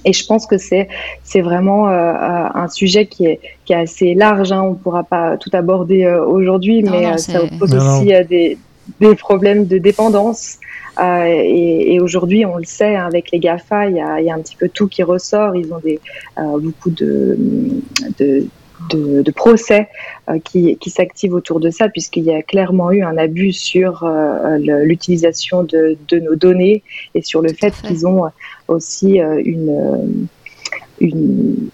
Et 0.04 0.14
je 0.14 0.26
pense 0.26 0.46
que 0.46 0.58
c'est 0.58 0.90
c'est 1.24 1.42
vraiment 1.42 1.88
euh, 1.88 1.92
euh, 1.92 2.48
un 2.54 2.68
sujet 2.68 3.06
qui 3.06 3.26
est 3.26 3.40
qui 3.66 3.74
est 3.74 3.78
assez 3.78 4.14
large. 4.14 4.52
Hein. 4.52 4.62
On 4.62 4.72
ne 4.72 4.76
pourra 4.76 5.04
pas 5.04 5.38
tout 5.38 5.50
aborder 5.54 6.06
aujourd'hui, 6.08 6.84
mais 6.84 7.18
ça 7.18 7.40
pose 7.58 7.74
aussi 7.74 8.08
des, 8.28 8.58
des 9.00 9.16
problèmes 9.16 9.66
de 9.66 9.78
dépendance. 9.78 10.58
et, 11.00 12.00
aujourd'hui, 12.02 12.46
on 12.46 12.58
le 12.58 12.66
sait, 12.66 12.96
hein, 12.96 13.06
avec 13.06 13.32
les 13.32 13.40
GAFA, 13.40 13.90
il 13.90 13.96
y, 13.96 14.02
a, 14.02 14.20
il 14.20 14.26
y, 14.26 14.32
a, 14.32 14.36
un 14.36 14.42
petit 14.42 14.56
peu 14.56 14.68
tout 14.68 14.88
qui 14.88 15.04
ressort. 15.04 15.56
Ils 15.56 15.74
ont 15.74 15.80
des, 15.80 16.00
beaucoup 16.36 16.90
de, 16.90 17.38
de, 18.20 18.46
de, 18.90 19.32
procès 19.32 19.90
euh, 20.30 20.40
qui, 20.40 20.78
qui 20.78 20.90
s'activent 20.90 21.34
autour 21.34 21.60
de 21.60 21.70
ça, 21.70 21.90
puisqu'il 21.90 22.24
y 22.24 22.34
a 22.34 22.42
clairement 22.42 22.92
eu 22.92 23.04
un 23.04 23.18
abus 23.18 23.54
sur 23.54 24.04
euh, 24.04 24.58
l'utilisation 24.58 25.64
de, 25.64 25.98
de, 26.08 26.20
nos 26.20 26.36
données 26.36 26.84
et 27.16 27.22
sur 27.22 27.42
le 27.42 27.50
fait 27.50 27.74
qu'ils 27.82 28.08
ont 28.08 28.30
aussi 28.68 29.22
euh, 29.22 29.42
une, 29.44 30.28
une, 31.00 31.70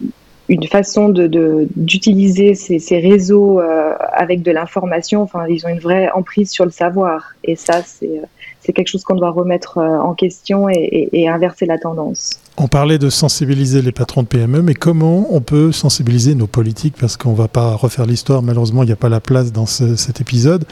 une 0.48 0.66
façon 0.66 1.08
d'utiliser 1.08 2.50
de, 2.50 2.54
ces, 2.54 2.78
ces, 2.78 2.98
réseaux 2.98 3.60
avec 3.60 4.42
de 4.42 4.50
l'information. 4.50 5.22
Enfin, 5.22 5.46
ils 5.48 5.64
ont 5.66 5.70
une 5.70 5.80
vraie 5.80 6.10
emprise 6.10 6.50
sur 6.50 6.64
le 6.64 6.70
savoir. 6.70 7.34
Et 7.44 7.56
ça, 7.56 7.82
c'est 7.82 8.20
c'est 8.64 8.72
quelque 8.72 8.88
chose 8.88 9.04
qu'on 9.04 9.14
doit 9.14 9.30
remettre 9.30 9.78
en 9.78 10.14
question 10.14 10.68
et, 10.68 11.28
inverser 11.28 11.66
la 11.66 11.78
tendance. 11.78 12.30
On 12.56 12.68
parlait 12.68 12.98
de 12.98 13.10
sensibiliser 13.10 13.82
les 13.82 13.92
patrons 13.92 14.22
de 14.22 14.28
PME, 14.28 14.62
mais 14.62 14.74
comment 14.74 15.26
on 15.30 15.40
peut 15.40 15.72
sensibiliser 15.72 16.34
nos 16.34 16.46
politiques? 16.46 16.94
Parce 16.98 17.16
qu'on 17.16 17.32
ne 17.32 17.36
va 17.36 17.48
pas 17.48 17.74
refaire 17.74 18.06
l'histoire, 18.06 18.42
malheureusement, 18.42 18.82
il 18.82 18.86
n'y 18.86 18.92
a 18.92 18.96
pas 18.96 19.08
la 19.08 19.20
place 19.20 19.52
dans 19.52 19.66
cet 19.66 20.20
épisode. 20.20 20.64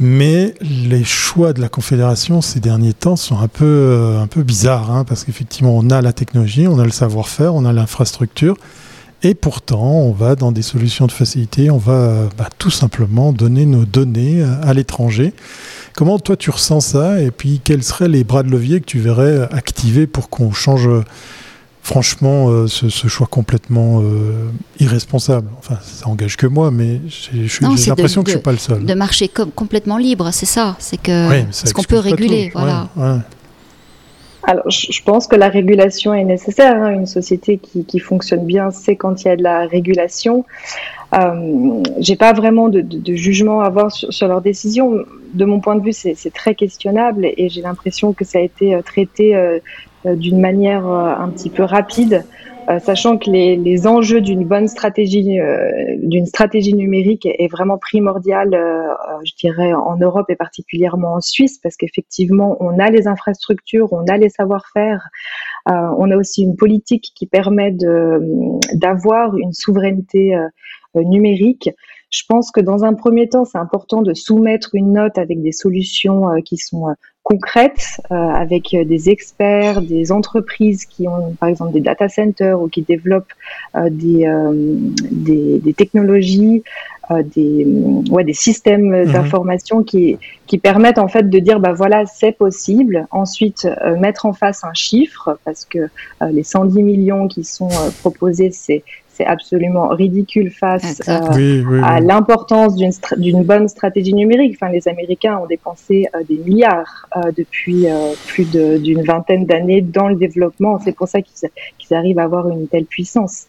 Mais 0.00 0.54
les 0.60 1.04
choix 1.04 1.52
de 1.52 1.60
la 1.60 1.68
Confédération 1.68 2.40
ces 2.40 2.60
derniers 2.60 2.92
temps 2.92 3.16
sont 3.16 3.38
un 3.38 3.48
peu, 3.48 3.64
euh, 3.64 4.20
un 4.20 4.26
peu 4.26 4.42
bizarres, 4.42 4.90
hein, 4.90 5.04
parce 5.04 5.24
qu'effectivement, 5.24 5.76
on 5.76 5.90
a 5.90 6.02
la 6.02 6.12
technologie, 6.12 6.66
on 6.66 6.78
a 6.78 6.84
le 6.84 6.90
savoir-faire, 6.90 7.54
on 7.54 7.64
a 7.64 7.72
l'infrastructure, 7.72 8.56
et 9.22 9.34
pourtant, 9.34 9.92
on 9.92 10.12
va 10.12 10.34
dans 10.34 10.50
des 10.50 10.62
solutions 10.62 11.06
de 11.06 11.12
facilité, 11.12 11.70
on 11.70 11.78
va 11.78 12.28
bah, 12.36 12.48
tout 12.58 12.70
simplement 12.70 13.32
donner 13.32 13.64
nos 13.66 13.84
données 13.84 14.42
à 14.42 14.74
l'étranger. 14.74 15.32
Comment 15.94 16.18
toi 16.18 16.36
tu 16.36 16.50
ressens 16.50 16.80
ça 16.80 17.20
Et 17.20 17.30
puis 17.30 17.60
quels 17.62 17.82
seraient 17.82 18.08
les 18.08 18.24
bras 18.24 18.42
de 18.42 18.50
levier 18.50 18.80
que 18.80 18.86
tu 18.86 18.98
verrais 18.98 19.48
activer 19.52 20.06
pour 20.06 20.30
qu'on 20.30 20.52
change 20.52 20.88
franchement 21.82 22.48
euh, 22.48 22.68
ce, 22.68 23.08
choix 23.08 23.26
complètement 23.26 24.00
euh, 24.00 24.50
irresponsable? 24.80 25.48
Enfin, 25.58 25.78
ça 25.82 26.08
engage 26.08 26.36
que 26.36 26.46
moi, 26.46 26.70
mais 26.70 27.00
j'ai 27.06 27.48
l'impression 27.60 28.22
que 28.22 28.30
je 28.30 28.36
suis 28.36 28.42
pas 28.42 28.52
le 28.52 28.58
seul. 28.58 28.84
De 28.84 28.94
marcher 28.94 29.28
complètement 29.28 29.98
libre, 29.98 30.30
c'est 30.32 30.46
ça. 30.46 30.76
C'est 30.78 31.00
que 31.00 31.44
ce 31.50 31.72
qu'on 31.72 31.82
peut 31.82 31.98
réguler, 31.98 32.50
voilà. 32.54 32.88
Alors, 34.44 34.68
je 34.68 35.02
pense 35.02 35.26
que 35.26 35.36
la 35.36 35.48
régulation 35.48 36.12
est 36.14 36.24
nécessaire. 36.24 36.76
Hein. 36.76 36.90
Une 36.92 37.06
société 37.06 37.58
qui, 37.58 37.84
qui, 37.84 37.98
fonctionne 37.98 38.44
bien, 38.44 38.70
c'est 38.70 38.96
quand 38.96 39.22
il 39.22 39.28
y 39.28 39.30
a 39.30 39.36
de 39.36 39.42
la 39.42 39.66
régulation. 39.66 40.44
Euh, 41.14 41.82
j'ai 41.98 42.16
pas 42.16 42.32
vraiment 42.32 42.68
de, 42.68 42.80
de, 42.80 43.14
jugement 43.14 43.60
à 43.60 43.66
avoir 43.66 43.92
sur, 43.92 44.12
sur 44.12 44.28
leurs 44.28 44.40
décisions. 44.40 45.04
De 45.34 45.44
mon 45.44 45.60
point 45.60 45.76
de 45.76 45.82
vue, 45.82 45.92
c'est 45.92 46.34
très 46.34 46.54
questionnable 46.54 47.26
et 47.36 47.48
j'ai 47.48 47.62
l'impression 47.62 48.12
que 48.12 48.24
ça 48.24 48.38
a 48.38 48.42
été 48.42 48.74
euh, 48.74 48.82
traité 48.82 49.36
euh, 49.36 49.58
euh, 50.06 50.16
d'une 50.16 50.40
manière 50.40 50.86
un 50.86 51.28
petit 51.28 51.50
peu 51.50 51.62
rapide. 51.62 52.24
Sachant 52.80 53.18
que 53.18 53.30
les, 53.30 53.86
enjeux 53.86 54.20
d'une 54.20 54.44
bonne 54.44 54.68
stratégie, 54.68 55.38
d'une 55.98 56.26
stratégie 56.26 56.74
numérique 56.74 57.26
est, 57.26 57.50
vraiment 57.50 57.78
primordial, 57.78 58.50
je 59.24 59.32
dirais, 59.36 59.72
en 59.72 59.96
Europe 59.96 60.26
et 60.30 60.36
particulièrement 60.36 61.14
en 61.14 61.20
Suisse, 61.20 61.58
parce 61.62 61.76
qu'effectivement, 61.76 62.56
on 62.60 62.78
a 62.78 62.90
les 62.90 63.08
infrastructures, 63.08 63.92
on 63.92 64.04
a 64.06 64.16
les 64.16 64.28
savoir-faire, 64.28 65.08
on 65.66 66.10
a 66.10 66.16
aussi 66.16 66.42
une 66.42 66.56
politique 66.56 67.12
qui 67.14 67.26
permet 67.26 67.74
d'avoir 68.74 69.36
une 69.36 69.52
souveraineté 69.52 70.34
euh, 70.96 71.02
numérique. 71.04 71.70
Je 72.12 72.24
pense 72.28 72.50
que 72.50 72.60
dans 72.60 72.84
un 72.84 72.92
premier 72.92 73.26
temps, 73.26 73.46
c'est 73.46 73.56
important 73.56 74.02
de 74.02 74.12
soumettre 74.12 74.74
une 74.74 74.92
note 74.92 75.16
avec 75.16 75.40
des 75.40 75.50
solutions 75.50 76.28
euh, 76.28 76.40
qui 76.44 76.58
sont 76.58 76.90
euh, 76.90 76.92
concrètes, 77.22 78.00
avec 78.10 78.74
des 78.74 79.08
experts, 79.08 79.80
des 79.80 80.10
entreprises 80.10 80.86
qui 80.86 81.06
ont 81.06 81.36
par 81.38 81.48
exemple 81.48 81.72
des 81.72 81.80
data 81.80 82.08
centers 82.08 82.60
ou 82.60 82.66
qui 82.68 82.82
développent 82.82 83.32
des, 83.76 84.26
des, 85.12 85.60
des, 85.60 85.72
technologies 85.72 86.64
des, 87.36 87.64
ouais, 88.10 88.24
des 88.24 88.34
systèmes 88.34 89.04
mhm. 89.04 89.12
d'information 89.12 89.84
qui, 89.84 90.18
qui 90.48 90.58
permettent 90.58 90.98
en 90.98 91.06
fait 91.06 91.30
de 91.30 91.38
dire 91.38 91.60
bah 91.60 91.72
voilà 91.72 92.06
c'est 92.06 92.32
possible. 92.32 93.06
Ensuite 93.12 93.68
mettre 94.00 94.26
en 94.26 94.32
face 94.32 94.64
un 94.64 94.74
chiffre 94.74 95.38
parce 95.44 95.64
que 95.64 95.88
les 96.28 96.42
110 96.42 96.82
millions 96.82 97.28
qui 97.28 97.44
sont 97.44 97.68
proposés 98.00 98.50
c'est 98.50 98.82
c'est 99.22 99.28
absolument 99.28 99.88
ridicule 99.88 100.50
face 100.50 101.00
euh, 101.08 101.82
à 101.82 102.00
l'importance 102.00 102.76
d'une 102.76 103.44
bonne 103.44 103.68
stratégie 103.68 104.14
numérique. 104.14 104.56
Enfin, 104.60 104.72
les 104.72 104.88
Américains 104.88 105.38
ont 105.38 105.46
dépensé 105.46 106.06
euh, 106.14 106.22
des 106.28 106.36
milliards 106.36 107.08
euh, 107.16 107.30
depuis 107.36 107.86
plus 108.26 108.50
d'une 108.50 109.02
vingtaine 109.02 109.46
d'années 109.46 109.80
dans 109.80 110.08
le 110.08 110.16
développement. 110.16 110.80
C'est 110.84 110.92
pour 110.92 111.08
ça 111.08 111.20
qu'ils 111.22 111.96
arrivent 111.96 112.18
à 112.18 112.24
avoir 112.24 112.48
une 112.48 112.66
telle 112.68 112.84
puissance. 112.84 113.46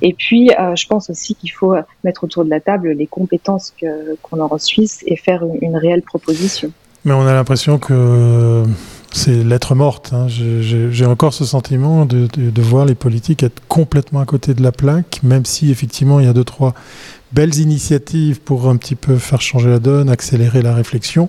Et 0.00 0.14
puis, 0.14 0.50
je 0.74 0.86
pense 0.86 1.10
aussi 1.10 1.34
qu'il 1.34 1.50
faut 1.50 1.74
mettre 2.04 2.24
autour 2.24 2.44
de 2.44 2.50
la 2.50 2.60
table 2.60 2.90
les 2.92 3.06
compétences 3.06 3.74
qu'on 4.22 4.40
a 4.40 4.52
en 4.52 4.58
Suisse 4.58 5.02
et 5.06 5.16
faire 5.16 5.44
une 5.60 5.76
réelle 5.76 6.02
proposition. 6.02 6.70
Mais 7.04 7.12
on 7.12 7.26
a 7.26 7.34
l'impression 7.34 7.78
que 7.78 8.64
c'est 9.12 9.44
l'être 9.44 9.74
morte. 9.74 10.12
Hein. 10.12 10.26
J'ai 10.28 11.06
encore 11.06 11.34
ce 11.34 11.44
sentiment 11.44 12.06
de, 12.06 12.62
voir 12.62 12.86
les 12.86 12.94
politiques 12.94 13.42
être 13.42 13.62
complètement 13.68 14.20
à 14.20 14.24
côté 14.24 14.54
de 14.54 14.62
la 14.62 14.72
plaque, 14.72 15.20
même 15.22 15.44
si 15.44 15.70
effectivement 15.70 16.20
il 16.20 16.26
y 16.26 16.28
a 16.28 16.32
deux, 16.32 16.44
trois 16.44 16.74
belles 17.32 17.58
initiatives 17.58 18.40
pour 18.40 18.68
un 18.68 18.76
petit 18.76 18.94
peu 18.94 19.16
faire 19.16 19.40
changer 19.40 19.68
la 19.68 19.78
donne, 19.78 20.08
accélérer 20.08 20.62
la 20.62 20.74
réflexion. 20.74 21.28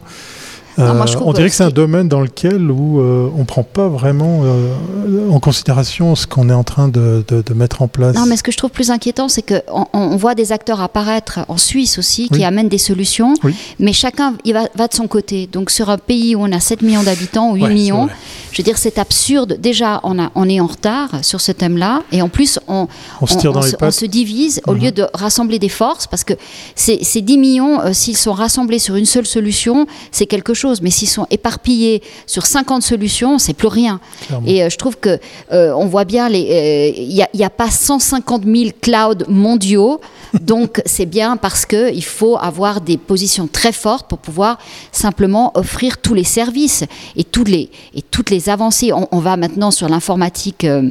Euh, 0.80 1.06
on 1.22 1.34
dirait 1.34 1.50
que 1.50 1.56
c'est 1.56 1.64
un 1.64 1.70
domaine 1.70 2.08
dans 2.08 2.22
lequel 2.22 2.72
où 2.72 3.00
euh, 3.00 3.30
on 3.38 3.46
prend 3.46 3.64
pas 3.64 3.88
vraiment 3.88 4.42
euh, 4.44 5.30
en 5.30 5.40
considération 5.40 6.16
ce 6.16 6.26
qu'on 6.26 6.50
est 6.50 6.54
en 6.54 6.64
train 6.64 6.88
de, 6.88 7.24
mettre 7.56 7.82
en 7.82 7.88
place. 7.88 8.16
Non, 8.16 8.26
mais 8.26 8.38
ce 8.38 8.44
que 8.44 8.52
je 8.52 8.58
trouve 8.58 8.72
plus 8.72 8.90
inquiétant, 8.90 9.30
c'est 9.30 9.44
qu'on 9.44 9.86
on 9.94 10.16
voit 10.16 10.36
des 10.36 10.52
acteurs 10.52 10.82
apparaître 10.82 11.40
en 11.48 11.58
Suisse 11.58 11.98
aussi 12.00 12.30
qui 12.30 12.44
amènent 12.44 12.70
des 12.70 12.78
solutions, 12.78 13.34
mais 13.80 13.94
chacun 13.94 14.34
il 14.44 14.54
va, 14.54 14.68
va, 14.76 14.88
de 14.88 14.94
son 14.94 15.08
côté. 15.08 15.48
Donc 15.52 15.70
sur 15.70 15.90
un 15.90 15.98
pays 15.98 16.36
où 16.36 16.42
on 16.42 16.52
a 16.52 16.60
7 16.60 16.82
millions 16.82 17.04
d'habitants 17.04 17.52
ou 17.52 17.56
8 17.56 17.68
millions, 17.68 18.10
je 18.54 18.60
veux 18.60 18.64
dire, 18.64 18.78
c'est 18.78 19.00
absurde. 19.00 19.58
Déjà, 19.60 20.00
on, 20.04 20.20
a, 20.20 20.32
on 20.36 20.48
est 20.48 20.60
en 20.60 20.68
retard 20.68 21.24
sur 21.24 21.42
ce 21.42 21.52
thème-là, 21.52 22.04
et 22.12 22.22
en 22.22 22.30
plus, 22.30 22.60
on, 22.68 22.88
on, 23.20 23.26
se, 23.26 23.48
on, 23.48 23.92
se, 23.92 24.06
divise 24.06 24.62
au 24.68 24.74
lieu 24.74 24.90
mhm. 24.90 24.92
de 24.92 25.08
rassembler 25.14 25.58
des 25.58 25.70
forces, 25.70 26.06
parce 26.06 26.24
que 26.24 26.34
ces, 26.76 27.04
ces 27.04 27.22
10 27.22 27.38
millions, 27.40 27.82
euh, 27.82 27.94
s'ils 27.94 28.18
sont 28.18 28.32
rassemblés 28.34 28.78
sur 28.78 28.96
une 28.96 29.06
seule 29.06 29.26
solution, 29.26 29.88
c'est 30.12 30.28
quelque 30.28 30.54
chose. 30.54 30.62
Mais 30.82 30.89
s'ils 30.89 31.10
sont 31.10 31.28
éparpillés 31.30 32.02
sur 32.26 32.45
50 32.45 32.82
solutions, 32.82 33.39
c'est 33.39 33.54
plus 33.54 33.67
rien. 33.67 33.99
Et 34.45 34.63
euh, 34.63 34.69
je 34.69 34.78
trouve 34.78 34.97
que 34.97 35.19
euh, 35.52 35.73
on 35.73 35.86
voit 35.86 36.06
bien, 36.06 36.30
il 36.30 37.08
n'y 37.08 37.21
a, 37.21 37.45
a, 37.45 37.49
pas 37.49 37.69
150 37.69 38.43
000 38.45 38.71
clouds 38.82 39.26
mondiaux. 39.28 39.99
Donc 40.41 40.82
c'est 40.86 41.06
bien 41.06 41.38
parce 41.38 41.65
qu'il 41.65 42.04
faut 42.04 42.38
avoir 42.38 42.82
des 42.82 42.97
positions 42.97 43.47
très 43.47 43.71
fortes 43.71 44.08
pour 44.08 44.17
pouvoir 44.17 44.58
simplement 44.91 45.52
offrir 45.56 45.97
tous 45.97 46.13
les 46.13 46.23
services 46.23 46.84
et, 47.15 47.23
toutes 47.23 47.49
les, 47.49 47.69
et 47.93 48.02
toutes 48.02 48.30
les 48.30 48.49
avancées. 48.49 48.91
On, 48.93 49.19
va 49.19 49.38
maintenant 49.38 49.71
sur 49.71 49.88
l'informatique. 49.89 50.63
Euh, 50.63 50.89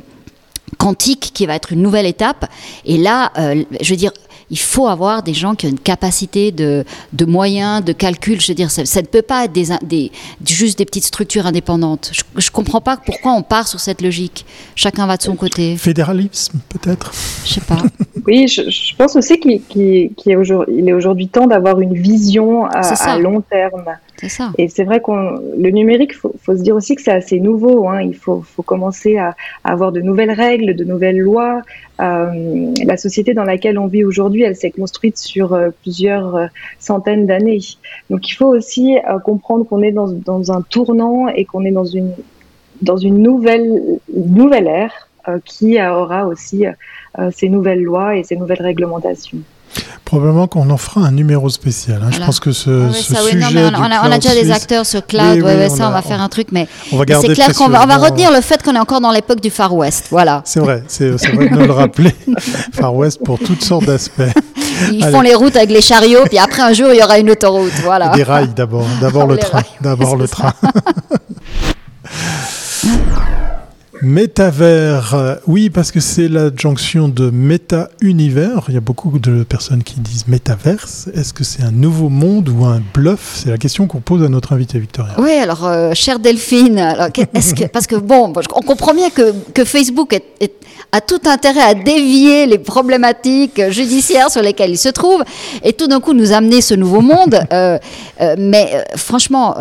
quantique 0.79 1.33
qui 1.35 1.47
va 1.47 1.55
être 1.55 1.73
une 1.73 1.83
nouvelle 1.83 2.07
étape. 2.07 2.51
Et 2.85 2.99
là, 2.99 3.31
euh, 3.39 3.63
je 3.81 3.91
veux 3.91 3.97
dire, 3.97 4.13
il 4.53 4.59
faut 4.59 4.87
avoir 4.87 5.23
des 5.23 5.33
gens 5.33 5.55
qui 5.55 5.67
ont 5.67 5.71
une 5.71 5.79
capacité 5.79 6.53
de, 6.53 6.85
de 7.15 7.25
moyens, 7.25 7.83
de 7.83 7.95
calcul. 7.95 8.39
Je 8.39 8.49
veux 8.49 8.55
dire, 8.55 8.71
ça, 8.71 9.01
ne 9.01 9.07
peut 9.07 9.23
pas 9.23 9.47
être 9.47 9.53
des, 9.53 9.69
des, 9.83 10.13
juste 10.47 10.77
des 10.77 10.85
petites 10.85 11.07
structures 11.07 11.47
indépendantes. 11.47 12.13
Je 12.37 12.47
ne 12.47 12.53
comprends 12.53 12.83
pas 12.83 12.99
pourquoi 12.99 13.33
on 13.33 13.43
part 13.43 13.67
sur 13.67 13.81
cette 13.81 14.03
logique. 14.03 14.45
Chacun 14.77 15.07
va 15.07 15.17
de 15.17 15.23
son 15.23 15.37
côté. 15.37 15.79
Fédéralisme, 15.79 16.59
peut-être? 16.69 17.13
Je 17.47 17.55
sais 17.55 17.61
pas. 17.63 17.79
oui, 18.27 18.47
je, 18.47 18.95
pense 18.95 19.17
aussi 19.17 19.41
qu'il 19.41 20.11
est 20.27 20.37
aujourd'hui 20.93 21.29
temps 21.29 21.47
d'avoir 21.47 21.81
une 21.81 21.95
vision 21.95 22.67
à, 22.67 23.19
long 23.19 23.41
terme. 23.41 23.85
Et 24.59 24.69
c'est 24.69 24.85
vrai 24.85 25.01
qu'on 25.01 25.41
le 25.59 25.71
numérique, 25.71 26.15
faut, 26.17 26.33
faut 26.43 26.57
se 26.57 26.63
dire 26.63 26.77
aussi 26.77 26.95
que 26.95 27.03
c'est 27.03 27.13
assez 27.13 27.41
nouveau. 27.41 27.89
Hein. 27.89 28.03
Il 28.03 28.15
faut, 28.15 28.45
commencer 28.65 29.19
à, 29.19 29.35
avoir 29.65 29.93
de 29.93 30.01
nouvelles 30.01 30.31
règles, 30.31 30.75
de 30.75 30.85
nouvelles 30.85 31.19
lois. 31.19 31.63
Euh, 32.01 32.73
la 32.85 32.97
société 32.97 33.35
dans 33.35 33.45
laquelle 33.45 33.79
on 33.79 33.87
vit 33.87 34.05
aujourd'hui, 34.05 34.43
elle 34.43 34.57
s'est 34.57 34.71
construite 34.71 35.19
sur 35.19 35.55
euh, 35.55 35.71
plusieurs 35.83 36.37
euh, 36.37 36.47
centaines 36.79 37.27
d'années. 37.27 37.61
Donc 38.11 38.29
il 38.29 38.35
faut 38.35 38.47
aussi 38.47 38.97
comprendre 39.25 39.67
qu'on 39.67 39.83
est 39.83 39.93
dans, 39.93 40.53
un 40.53 40.63
tournant 40.63 41.29
et 41.29 41.45
qu'on 41.45 41.65
est 41.65 41.71
dans 41.71 41.85
une, 41.85 42.13
dans 42.81 42.97
une 42.97 43.19
nouvelle, 43.23 43.99
nouvelle 44.15 44.67
ère 44.67 45.09
qui 45.45 45.81
aura 45.81 46.27
aussi 46.27 46.65
ces 47.31 47.49
nouvelles 47.49 47.83
lois 47.83 48.17
et 48.17 48.25
ces 48.25 48.35
nouvelles 48.35 48.63
réglementations. 48.63 49.39
Probablement 50.05 50.47
qu'on 50.47 50.69
en 50.69 50.77
fera 50.77 51.07
un 51.07 51.11
numéro 51.11 51.49
spécial. 51.49 52.03
Hein. 52.05 52.11
Je 52.13 52.19
pense 52.19 52.39
que 52.39 52.53
ce, 52.53 52.93
sujet. 52.93 53.71
on, 53.75 54.11
a, 54.11 54.19
déjà 54.19 54.35
des 54.35 54.51
acteurs 54.51 54.85
sur 54.85 55.07
cloud. 55.07 55.43
ça, 55.71 55.89
on, 55.89 55.93
va 55.93 56.03
faire 56.03 56.21
un 56.21 56.29
truc, 56.29 56.49
mais 56.53 56.69
c'est 56.91 57.33
clair 57.33 57.55
qu'on 57.55 57.69
va, 57.69 57.83
on 57.83 57.87
va 57.87 57.97
retenir 57.97 58.31
le 58.31 58.43
fait 58.43 58.63
qu'on 58.63 58.75
est 58.75 58.79
encore 58.79 59.01
dans 59.01 59.13
l'époque 59.13 59.41
du 59.41 59.51
Far 59.51 59.75
West. 59.75 60.09
Voilà. 60.11 60.43
C'est 60.45 60.61
vrai, 60.61 60.83
c'est 60.89 61.11
vrai 61.11 61.49
de 61.49 61.57
le 61.57 61.73
rappeler. 61.73 62.15
Far 62.73 62.95
West 62.95 63.21
pour 63.25 63.39
toutes 63.39 63.65
sortes 63.65 63.87
d'aspects. 63.87 64.23
Ils 64.93 65.05
font 65.07 65.23
les 65.23 65.35
routes 65.35 65.57
avec 65.57 65.71
les 65.71 65.81
chariots, 65.81 66.25
puis 66.27 66.39
après 66.39 66.63
un 66.63 66.73
jour 66.73 66.89
il 66.93 66.99
y 66.99 67.03
aura 67.03 67.19
une 67.19 67.31
autoroute. 67.31 67.73
Voilà. 67.83 68.09
des 68.11 68.23
rails 68.23 68.53
d'abord, 68.55 68.87
d'abord 69.01 69.27
le 69.29 69.39
train, 69.39 69.63
d'abord 69.81 70.17
le 70.17 70.29
train. 70.29 70.53
Métavers, 74.05 75.15
euh, 75.15 75.37
oui, 75.47 75.71
parce 75.71 75.93
que 75.93 76.01
c'est 76.01 76.27
l'adjonction 76.27 77.07
de 77.07 77.31
méta-univers. 77.31 78.65
Il 78.67 78.75
y 78.75 78.77
a 78.77 78.81
beaucoup 78.81 79.21
de 79.21 79.45
personnes 79.45 79.85
qui 79.85 80.01
disent 80.01 80.27
métaverse. 80.27 81.09
Est-ce 81.15 81.33
que 81.33 81.45
c'est 81.45 81.63
un 81.63 81.71
nouveau 81.71 82.09
monde 82.09 82.49
ou 82.49 82.65
un 82.65 82.83
bluff? 82.93 83.35
C'est 83.37 83.51
la 83.51 83.59
question 83.59 83.87
qu'on 83.87 84.01
pose 84.01 84.25
à 84.25 84.29
notre 84.29 84.55
invité 84.55 84.81
Victoria. 84.81 85.15
Oui, 85.19 85.31
alors, 85.31 85.65
euh, 85.69 85.93
chère 85.95 86.19
Delphine, 86.19 86.79
alors, 86.79 87.13
que, 87.13 87.23
parce 87.69 87.87
que 87.87 87.95
bon, 87.95 88.33
on 88.57 88.63
comprend 88.63 88.93
bien 88.93 89.09
que, 89.09 89.33
que 89.55 89.65
Facebook 89.65 90.21
a 90.91 91.01
tout 91.01 91.21
intérêt 91.27 91.63
à 91.63 91.75
dévier 91.75 92.47
les 92.47 92.59
problématiques 92.59 93.71
judiciaires 93.71 94.33
sur 94.33 94.43
lesquelles 94.43 94.73
il 94.73 94.79
se 94.79 94.89
trouve 94.89 95.23
et 95.63 95.75
tout 95.75 95.87
d'un 95.87 96.01
coup 96.01 96.13
nous 96.13 96.33
amener 96.33 96.61
ce 96.61 96.75
nouveau 96.75 97.03
monde. 97.03 97.39
Euh, 98.21 98.37
mais 98.39 98.85
franchement, 98.97 99.57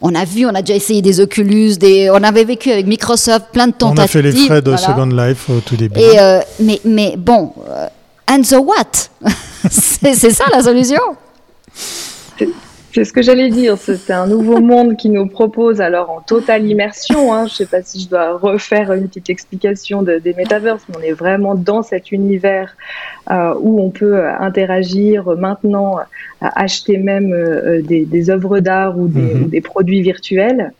on 0.00 0.14
a 0.14 0.24
vu, 0.24 0.46
on 0.46 0.54
a 0.54 0.62
déjà 0.62 0.74
essayé 0.74 1.02
des 1.02 1.20
Oculus, 1.20 1.76
des, 1.78 2.10
on 2.10 2.22
avait 2.22 2.44
vécu 2.44 2.70
avec 2.70 2.86
Microsoft 2.86 3.46
plein 3.52 3.67
on 3.82 3.96
a 3.96 4.06
fait 4.06 4.22
les 4.22 4.32
frais 4.32 4.62
de 4.62 4.76
Second 4.76 5.06
Life 5.06 5.48
au 5.50 5.60
tout 5.60 5.76
début. 5.76 6.00
Et, 6.00 6.20
euh, 6.20 6.40
mais, 6.60 6.80
mais 6.84 7.14
bon, 7.16 7.52
euh, 7.68 7.86
and 8.30 8.42
the 8.42 8.56
what? 8.58 9.08
C'est 9.70 10.30
ça 10.30 10.44
la 10.52 10.62
solution. 10.62 11.00
C'est 12.90 13.04
ce 13.04 13.12
que 13.12 13.22
j'allais 13.22 13.50
dire, 13.50 13.76
c'est 13.76 14.10
un 14.10 14.26
nouveau 14.26 14.60
monde 14.60 14.96
qui 14.96 15.10
nous 15.10 15.26
propose, 15.26 15.80
alors 15.80 16.10
en 16.10 16.20
totale 16.20 16.66
immersion, 16.66 17.32
hein, 17.32 17.46
je 17.46 17.52
ne 17.52 17.56
sais 17.56 17.66
pas 17.66 17.82
si 17.82 18.00
je 18.00 18.08
dois 18.08 18.38
refaire 18.38 18.92
une 18.92 19.06
petite 19.06 19.28
explication 19.28 20.02
des 20.02 20.34
métaverses, 20.34 20.82
mais 20.88 20.96
on 20.98 21.02
est 21.02 21.12
vraiment 21.12 21.54
dans 21.54 21.82
cet 21.82 22.10
univers 22.12 22.76
euh, 23.30 23.54
où 23.60 23.80
on 23.80 23.90
peut 23.90 24.26
interagir 24.40 25.28
maintenant, 25.36 25.98
acheter 26.40 26.96
même 26.96 27.30
des, 27.82 28.30
œuvres 28.30 28.58
d'art 28.60 28.98
ou, 28.98 29.06
mm-hmm. 29.06 29.44
ou, 29.44 29.48
des 29.48 29.60
produits 29.60 30.00
virtuels 30.00 30.72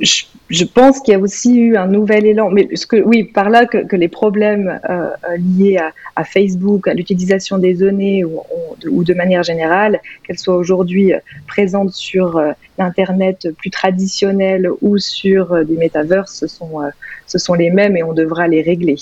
je, 0.00 0.64
pense 0.64 1.00
qu'il 1.00 1.12
y 1.12 1.16
a 1.16 1.20
aussi 1.20 1.58
eu 1.58 1.76
un 1.76 1.86
nouvel 1.86 2.26
élan, 2.26 2.50
mais 2.50 2.68
ce 2.74 2.86
que, 2.86 2.96
oui, 2.96 3.24
par 3.24 3.50
là 3.50 3.66
que, 3.66 3.96
les 3.96 4.08
problèmes 4.08 4.80
euh, 4.88 5.08
liés 5.38 5.78
à, 6.16 6.24
Facebook, 6.24 6.88
à 6.88 6.94
l'utilisation 6.94 7.58
des 7.58 7.74
données 7.74 8.24
ou, 8.24 9.04
de 9.04 9.14
manière 9.14 9.42
générale, 9.42 10.00
qu'elles 10.24 10.38
soient 10.38 10.56
aujourd'hui 10.56 11.12
présentes 11.46 11.92
sur 11.92 12.36
euh, 12.36 12.52
l'Internet 12.78 13.48
plus 13.58 13.70
traditionnel 13.70 14.68
ou 14.82 14.98
sur 14.98 15.52
euh, 15.52 15.64
des 15.64 15.76
métavers, 15.76 16.28
ce 16.28 16.46
sont, 16.46 16.80
ce 17.26 17.38
sont 17.38 17.54
les 17.54 17.70
mêmes 17.70 17.96
et 17.96 18.02
on 18.02 18.12
devra 18.12 18.46
les 18.48 18.62
régler. 18.62 18.96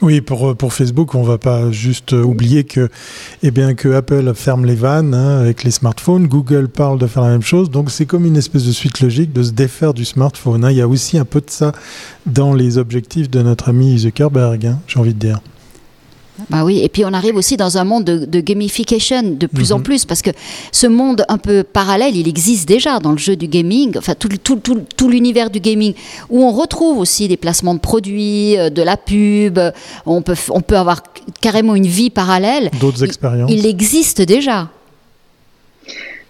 Oui, 0.00 0.20
pour, 0.20 0.56
pour 0.56 0.72
Facebook, 0.72 1.16
on 1.16 1.24
va 1.24 1.38
pas 1.38 1.72
juste 1.72 2.12
oublier 2.12 2.62
que, 2.62 2.88
eh 3.42 3.50
bien, 3.50 3.74
que 3.74 3.88
Apple 3.88 4.32
ferme 4.34 4.64
les 4.64 4.76
vannes 4.76 5.12
hein, 5.12 5.40
avec 5.40 5.64
les 5.64 5.72
smartphones, 5.72 6.28
Google 6.28 6.68
parle 6.68 7.00
de 7.00 7.08
faire 7.08 7.24
la 7.24 7.30
même 7.30 7.42
chose, 7.42 7.68
donc 7.68 7.90
c'est 7.90 8.06
comme 8.06 8.24
une 8.24 8.36
espèce 8.36 8.64
de 8.64 8.70
suite 8.70 9.00
logique 9.00 9.32
de 9.32 9.42
se 9.42 9.50
défaire 9.50 9.94
du 9.94 10.04
smartphone. 10.04 10.64
Hein. 10.64 10.70
Il 10.70 10.76
y 10.76 10.82
a 10.82 10.86
aussi 10.86 11.18
un 11.18 11.24
peu 11.24 11.40
de 11.40 11.50
ça 11.50 11.72
dans 12.26 12.54
les 12.54 12.78
objectifs 12.78 13.28
de 13.28 13.42
notre 13.42 13.70
ami 13.70 13.98
Zuckerberg, 13.98 14.66
hein, 14.66 14.78
j'ai 14.86 15.00
envie 15.00 15.14
de 15.14 15.18
dire. 15.18 15.40
Bah 16.50 16.64
oui, 16.64 16.80
et 16.82 16.88
puis 16.88 17.04
on 17.04 17.12
arrive 17.12 17.36
aussi 17.36 17.56
dans 17.56 17.78
un 17.78 17.84
monde 17.84 18.04
de, 18.04 18.40
gamification 18.40 19.22
de 19.22 19.46
plus 19.46 19.72
en 19.72 19.78
mhm. 19.78 19.84
plus, 19.84 20.04
parce 20.04 20.22
que 20.22 20.30
ce 20.72 20.86
monde 20.86 21.24
un 21.28 21.38
peu 21.38 21.62
parallèle, 21.62 22.16
il 22.16 22.28
existe 22.28 22.68
déjà 22.68 22.98
dans 23.00 23.12
le 23.12 23.18
jeu 23.18 23.36
du 23.36 23.48
gaming, 23.48 23.96
enfin 23.98 24.14
tout, 24.14 24.28
tout, 24.28 24.56
tout, 24.56 24.82
tout 24.96 25.08
l'univers 25.08 25.50
du 25.50 25.60
gaming, 25.60 25.94
où 26.30 26.44
on 26.44 26.52
retrouve 26.52 26.98
aussi 26.98 27.28
des 27.28 27.36
placements 27.36 27.74
de 27.74 27.80
produits, 27.80 28.56
euh, 28.56 28.70
de 28.70 28.82
la 28.82 28.96
pub, 28.96 29.58
on 30.06 30.22
peut, 30.22 30.36
on 30.50 30.60
peut 30.60 30.76
avoir 30.76 31.02
carrément 31.40 31.74
une 31.74 31.86
vie 31.86 32.10
parallèle. 32.10 32.70
D'autres 32.80 33.04
expériences. 33.04 33.50
Il, 33.50 33.60
il 33.60 33.66
existe 33.66 34.22
déjà. 34.22 34.68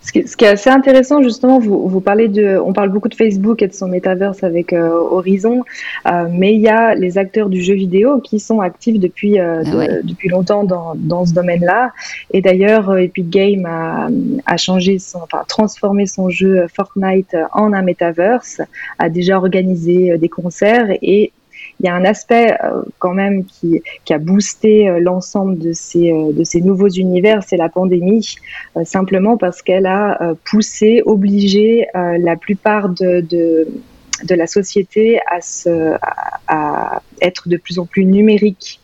Ce 0.09 0.37
qui, 0.37 0.45
est 0.47 0.49
assez 0.49 0.71
intéressant, 0.71 1.23
justement, 1.23 1.59
vous, 1.59 1.87
vous, 1.87 2.01
parlez 2.01 2.29
de, 2.29 2.59
on 2.65 2.73
parle 2.73 2.89
beaucoup 2.89 3.11
de 3.11 3.15
Facebook 3.15 3.61
et 3.61 3.69
de 3.69 3.75
son 3.75 3.89
metaverse 3.89 4.43
avec 4.43 4.73
euh, 4.73 4.89
Horizon, 4.89 5.65
euh, 6.07 6.29
mais 6.31 6.55
il 6.55 6.61
y 6.61 6.69
a 6.69 6.95
les 6.95 7.19
acteurs 7.19 7.51
du 7.51 7.63
jeu 7.63 7.75
vidéo 7.75 8.19
qui 8.21 8.41
sont 8.41 8.61
actifs 8.61 8.99
depuis 8.99 9.39
euh, 9.39 9.63
ah 9.67 10.01
depuis 10.03 10.31
longtemps 10.31 10.65
dans, 10.65 10.95
dans 10.97 11.27
ce 11.27 11.35
domaine-là. 11.35 11.93
Et 12.33 12.41
d'ailleurs, 12.41 12.97
Epic 12.97 13.29
Games 13.29 13.67
a, 13.67 14.09
a 14.47 14.57
changé 14.57 14.99
son, 14.99 15.19
enfin, 15.19 15.43
transformé 15.47 16.07
son 16.07 16.31
jeu 16.31 16.67
Fortnite 16.75 17.37
en 17.53 17.75
un 17.75 17.83
metaverse, 17.83 18.63
a 18.99 19.11
déjà 19.11 19.37
organisé 19.37 20.17
des 20.17 20.29
concerts 20.31 20.89
et 21.03 21.33
il 21.81 21.87
y 21.87 21.89
a 21.89 21.95
un 21.95 22.05
aspect 22.05 22.57
euh, 22.65 22.83
quand 22.99 23.15
même 23.15 23.45
qui, 23.45 23.83
a 24.11 24.19
boosté 24.19 24.89
euh, 24.89 24.99
l'ensemble 25.01 25.59
de 25.59 25.73
ces, 25.73 26.11
euh, 26.11 26.33
de 26.33 26.43
ces 26.43 26.61
nouveaux 26.61 26.89
univers, 26.89 27.43
c'est 27.45 27.57
la 27.57 27.69
pandémie, 27.69 28.37
simplement 28.85 29.37
parce 29.37 29.63
qu'elle 29.63 29.87
a 29.87 30.35
poussé, 30.45 31.03
obligé 31.05 31.87
la 31.95 32.37
plupart 32.37 32.89
de, 32.89 33.67
la 34.29 34.47
société 34.47 35.21
à, 35.31 35.41
se, 35.41 35.97
à 36.47 37.03
être 37.21 37.49
de 37.49 37.57
plus 37.57 37.79
en 37.79 37.87
plus 37.87 38.05
numérique. 38.05 38.81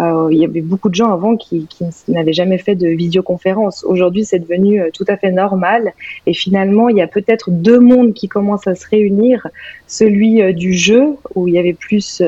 Euh, 0.00 0.28
il 0.30 0.38
y 0.38 0.44
avait 0.44 0.60
beaucoup 0.60 0.88
de 0.88 0.94
gens 0.94 1.12
avant 1.12 1.36
qui, 1.36 1.66
n'avaient 2.06 2.32
jamais 2.32 2.58
fait 2.58 2.74
de 2.74 2.88
visioconférence. 2.88 3.84
Aujourd'hui, 3.84 4.24
c'est 4.24 4.38
devenu 4.38 4.80
euh, 4.80 4.90
tout 4.92 5.04
à 5.08 5.16
fait 5.16 5.32
normal. 5.32 5.92
Et 6.26 6.34
finalement, 6.34 6.88
il 6.88 6.96
y 6.96 7.02
a 7.02 7.08
peut-être 7.08 7.50
deux 7.50 7.80
mondes 7.80 8.14
qui 8.14 8.28
commencent 8.28 8.68
à 8.68 8.74
se 8.74 8.86
réunir. 8.88 9.48
Celui 9.86 10.40
euh, 10.40 10.52
du 10.52 10.72
jeu, 10.72 11.16
où 11.34 11.48
il 11.48 11.54
y 11.54 11.58
avait 11.58 11.72
plus 11.72 12.22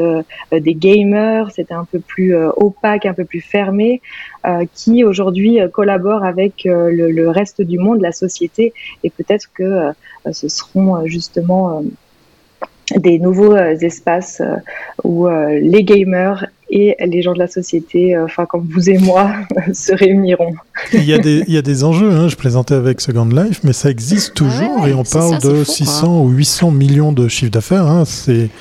des 0.52 0.74
gamers, 0.74 1.50
c'était 1.52 1.74
un 1.74 1.84
peu 1.84 2.00
plus 2.00 2.34
opaque, 2.56 3.06
un 3.06 3.14
peu 3.14 3.24
plus 3.24 3.40
fermé, 3.40 4.00
qui 4.74 5.04
aujourd'hui 5.04 5.58
collaborent 5.72 6.24
avec 6.24 6.62
le, 6.64 7.28
reste 7.28 7.62
du 7.62 7.78
monde, 7.78 8.00
la 8.00 8.12
société. 8.12 8.72
Et 9.04 9.10
peut-être 9.10 9.50
que 9.52 9.90
ce 10.32 10.48
seront 10.48 11.06
justement 11.06 11.82
des 12.96 13.18
nouveaux 13.18 13.56
espaces 13.56 14.42
où 15.04 15.28
les 15.28 15.84
gamers 15.84 16.46
et 16.70 16.96
les 17.04 17.22
gens 17.22 17.32
de 17.32 17.38
la 17.38 17.48
société, 17.48 18.14
euh, 18.14 18.24
enfin 18.24 18.46
comme 18.46 18.66
vous 18.72 18.88
et 18.88 18.98
moi, 18.98 19.32
se 19.72 19.92
réuniriront. 19.92 20.54
il, 20.92 21.04
y 21.04 21.12
a 21.12 21.18
des, 21.18 21.44
il 21.46 21.54
y 21.54 21.58
a 21.58 21.62
des 21.62 21.84
enjeux, 21.84 22.10
hein. 22.10 22.28
je 22.28 22.36
plaisantais 22.36 22.74
avec 22.74 23.00
Second 23.00 23.26
Life, 23.26 23.60
mais 23.64 23.72
ça 23.72 23.90
existe 23.90 24.34
toujours 24.34 24.86
et 24.86 24.94
on 24.94 25.02
parle 25.02 25.40
de 25.40 25.64
600 25.64 26.22
ou 26.22 26.28
800 26.28 26.70
millions 26.70 27.12
de 27.12 27.28
chiffres 27.28 27.50
d'affaires. 27.50 27.86
Hein. 27.86 28.04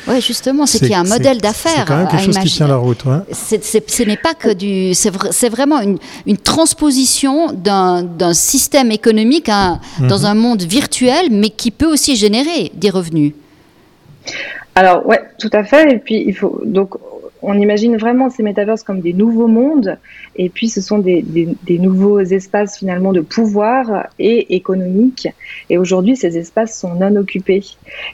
Oui, 0.08 0.22
justement, 0.22 0.66
c'est 0.66 0.80
qu'il 0.80 0.90
y 0.90 0.94
a 0.94 1.00
un 1.00 1.04
modèle 1.04 1.40
d'affaires. 1.40 1.74
C'est 1.78 1.86
quand 1.86 1.98
même 1.98 2.08
quelque 2.08 2.24
chose 2.24 2.40
qui 2.40 2.50
tient 2.50 2.68
la 2.68 2.78
route. 2.78 3.06
Ouais. 3.06 3.20
ce 3.32 4.04
n'est 4.04 4.18
pas 4.18 4.34
que 4.34 4.54
du. 4.54 4.94
C'est 4.94 5.50
vraiment 5.50 5.82
une, 5.82 6.00
une 6.26 6.38
transposition 6.38 7.52
d'un 7.54 8.34
système 8.34 8.92
économique 8.92 9.50
hein, 9.50 9.80
dans 10.08 10.20
mhm. 10.20 10.26
un 10.26 10.36
monde 10.36 10.62
virtuel, 10.64 11.28
mais 11.32 11.50
qui 11.50 11.72
peut 11.72 11.92
aussi 11.92 12.16
générer 12.16 12.72
des 12.76 12.90
revenus. 12.90 13.34
Alors 14.76 15.06
ouais, 15.06 15.22
tout 15.40 15.50
à 15.54 15.64
fait. 15.64 15.94
Et 15.94 15.98
puis 15.98 16.24
il 16.26 16.36
faut 16.36 16.62
donc 16.66 16.98
on 17.42 17.58
imagine 17.58 17.98
vraiment 17.98 18.30
ces 18.30 18.44
métaverses 18.44 18.84
comme 18.84 19.02
des 19.02 19.14
nouveaux 19.14 19.48
mondes, 19.48 19.98
et 20.36 20.50
puis 20.50 20.68
ce 20.68 20.82
sont 20.82 21.00
des, 21.00 21.24
nouveaux 21.70 22.20
espaces 22.20 22.78
finalement 22.78 23.14
de 23.14 23.22
pouvoir 23.22 24.08
et 24.20 24.56
économique. 24.56 25.28
Et 25.70 25.78
aujourd'hui, 25.78 26.16
ces 26.16 26.38
espaces 26.38 26.78
sont 26.78 26.96
non 26.96 27.16
occupés. 27.16 27.64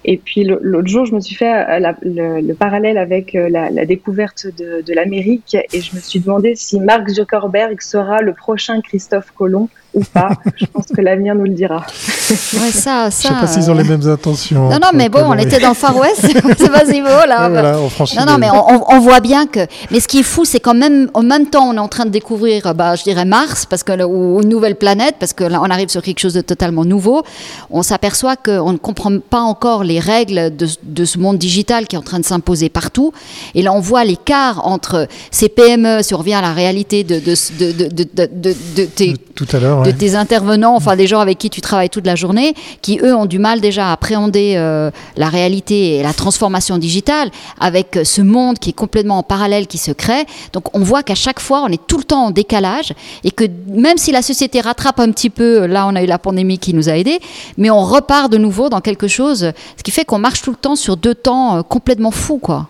Et 0.04 0.18
puis 0.18 0.44
l'autre 0.44 0.88
jour, 0.88 1.06
je 1.06 1.16
me 1.16 1.20
suis 1.20 1.36
fait 1.36 1.52
euh, 1.54 1.92
le, 2.04 2.54
parallèle 2.54 2.98
avec 2.98 3.36
euh, 3.36 3.50
la, 3.50 3.86
découverte 3.86 4.48
de, 4.58 4.82
de 4.82 4.94
l'Amérique, 4.94 5.58
et 5.74 5.82
je 5.82 5.96
me 5.96 6.00
suis 6.00 6.20
demandé 6.20 6.56
si 6.56 6.80
Mark 6.80 7.08
Zuckerberg 7.10 7.82
sera 7.82 8.22
le 8.22 8.34
prochain 8.34 8.82
Christophe 8.82 9.32
Colomb 9.32 9.70
ou 9.96 10.04
pas. 10.04 10.30
Je 10.56 10.66
pense 10.66 10.86
que 10.96 11.02
l'avenir 11.02 11.34
nous 11.36 11.46
le 11.46 11.54
dira. 11.54 11.86
Ouais, 12.30 12.72
ça, 12.72 13.10
ça, 13.10 13.12
Je 13.12 13.28
sais 13.28 13.30
pas 13.30 13.48
s'ils 13.48 13.72
ont 13.72 13.74
les 13.74 13.84
mêmes 13.84 14.08
intentions. 14.08 14.70
Non, 14.70 14.78
non, 14.82 14.90
mais 14.94 15.10
bon, 15.10 15.24
on 15.26 15.38
était 15.38 15.60
dans 15.60 15.70
le 15.70 15.76
Far 15.76 15.96
West, 15.98 16.22
c'est 16.58 16.72
pas 16.72 16.86
si 16.86 17.02
beau 17.02 17.08
là. 17.28 17.50
non, 17.50 18.26
non, 18.26 18.38
mais 18.38 18.50
on, 18.52 19.00
voit 19.00 19.20
bien 19.20 19.48
que. 19.48 19.62
Mais 19.92 20.00
ce 20.00 20.08
qui 20.08 20.20
est 20.20 20.24
fou, 20.24 20.46
c'est 20.46 20.60
qu'en 20.60 20.74
même, 20.74 21.10
en 21.14 21.24
même 21.24 21.48
temps, 21.48 21.70
on 21.70 21.76
est 21.76 21.80
en 21.80 21.88
train 21.88 22.06
de 22.06 22.10
découvrir, 22.10 22.74
bah, 22.76 22.96
je 22.96 23.04
dirais 23.04 23.26
Mars, 23.26 23.66
parce 23.66 23.84
que 23.84 24.04
ou 24.04 24.42
une 24.42 24.50
nouvelle 24.50 24.76
planète, 24.76 25.16
parce 25.20 25.34
que 25.34 25.44
là, 25.44 25.62
on 25.62 25.70
arrive 25.70 25.90
sur 25.90 26.02
quelque 26.02 26.20
chose 26.20 26.34
de 26.34 26.42
totalement 26.42 26.86
nouveau. 26.86 27.24
On 27.70 27.82
s'aperçoit 27.82 28.36
qu'on 28.36 28.74
ne 28.74 28.78
comprend 28.78 29.18
pas 29.20 29.40
encore 29.42 29.84
les 29.84 30.00
règles 30.00 30.56
de, 30.56 30.68
de 30.84 31.06
ce 31.06 31.18
monde 31.18 31.38
digital 31.38 31.88
qui 31.88 31.96
est 31.96 32.00
en 32.00 32.04
train 32.04 32.20
de 32.20 32.26
s'imposer 32.26 32.70
partout. 32.70 33.14
Et 33.54 33.62
là, 33.62 33.74
on 33.74 33.80
voit 33.80 34.04
l'écart 34.04 34.66
entre 34.68 35.08
ces 35.32 35.50
PME, 35.50 36.02
si 36.02 36.14
on 36.14 36.18
revient 36.18 36.34
à 36.34 36.42
la 36.42 36.54
réalité 36.54 37.04
de, 37.04 37.20
de, 37.20 37.36
de, 37.60 37.88
de 37.88 39.16
tout 39.36 39.48
à 39.52 39.60
l'heure, 39.60 39.85
de 39.86 39.92
tes 39.92 40.16
intervenants, 40.16 40.76
enfin 40.76 40.96
des 40.96 41.08
gens 41.08 41.20
avec 41.20 41.38
qui 41.38 41.50
tu 41.50 41.62
travailles 41.62 41.90
toute 41.90 42.06
la 42.06 42.16
journée, 42.16 42.54
qui 42.82 43.00
eux 43.02 43.16
ont 43.16 43.26
du 43.26 43.40
mal 43.40 43.62
déjà 43.62 43.90
à 43.90 43.94
appréhender 43.94 44.54
euh, 44.58 44.92
la 45.16 45.30
réalité 45.30 45.96
et 45.96 46.04
la 46.04 46.14
transformation 46.14 46.78
digitale 46.78 47.30
avec 47.60 48.00
ce 48.04 48.22
monde 48.22 48.60
qui 48.60 48.72
est 48.72 48.74
complètement 48.74 49.20
en 49.20 49.24
parallèle 49.24 49.68
qui 49.68 49.78
se 49.78 49.92
crée. 49.92 50.26
Donc 50.54 50.76
on 50.76 50.80
voit 50.80 51.04
qu'à 51.04 51.16
chaque 51.16 51.40
fois 51.40 51.64
on 51.64 51.68
est 51.68 51.86
tout 51.88 51.98
le 51.98 52.04
temps 52.04 52.26
en 52.26 52.32
décalage 52.32 52.94
et 53.24 53.32
que 53.32 53.46
même 53.68 53.98
si 53.98 54.12
la 54.12 54.22
société 54.22 54.62
rattrape 54.62 55.00
un 55.00 55.12
petit 55.12 55.30
peu, 55.30 55.66
là 55.66 55.88
on 55.88 55.96
a 55.96 56.04
eu 56.04 56.08
la 56.08 56.20
pandémie 56.20 56.58
qui 56.58 56.74
nous 56.74 56.90
a 56.90 56.98
aidés, 56.98 57.20
mais 57.58 57.70
on 57.70 57.84
repart 57.84 58.32
de 58.32 58.38
nouveau 58.38 58.70
dans 58.70 58.82
quelque 58.82 59.08
chose, 59.08 59.52
ce 59.78 59.84
qui 59.84 59.92
fait 59.92 60.06
qu'on 60.06 60.20
marche 60.20 60.42
tout 60.42 60.52
le 60.52 60.58
temps 60.58 60.76
sur 60.76 60.98
deux 60.98 61.16
temps 61.16 61.58
euh, 61.58 61.62
complètement 61.62 62.12
fous 62.12 62.40
quoi. 62.40 62.68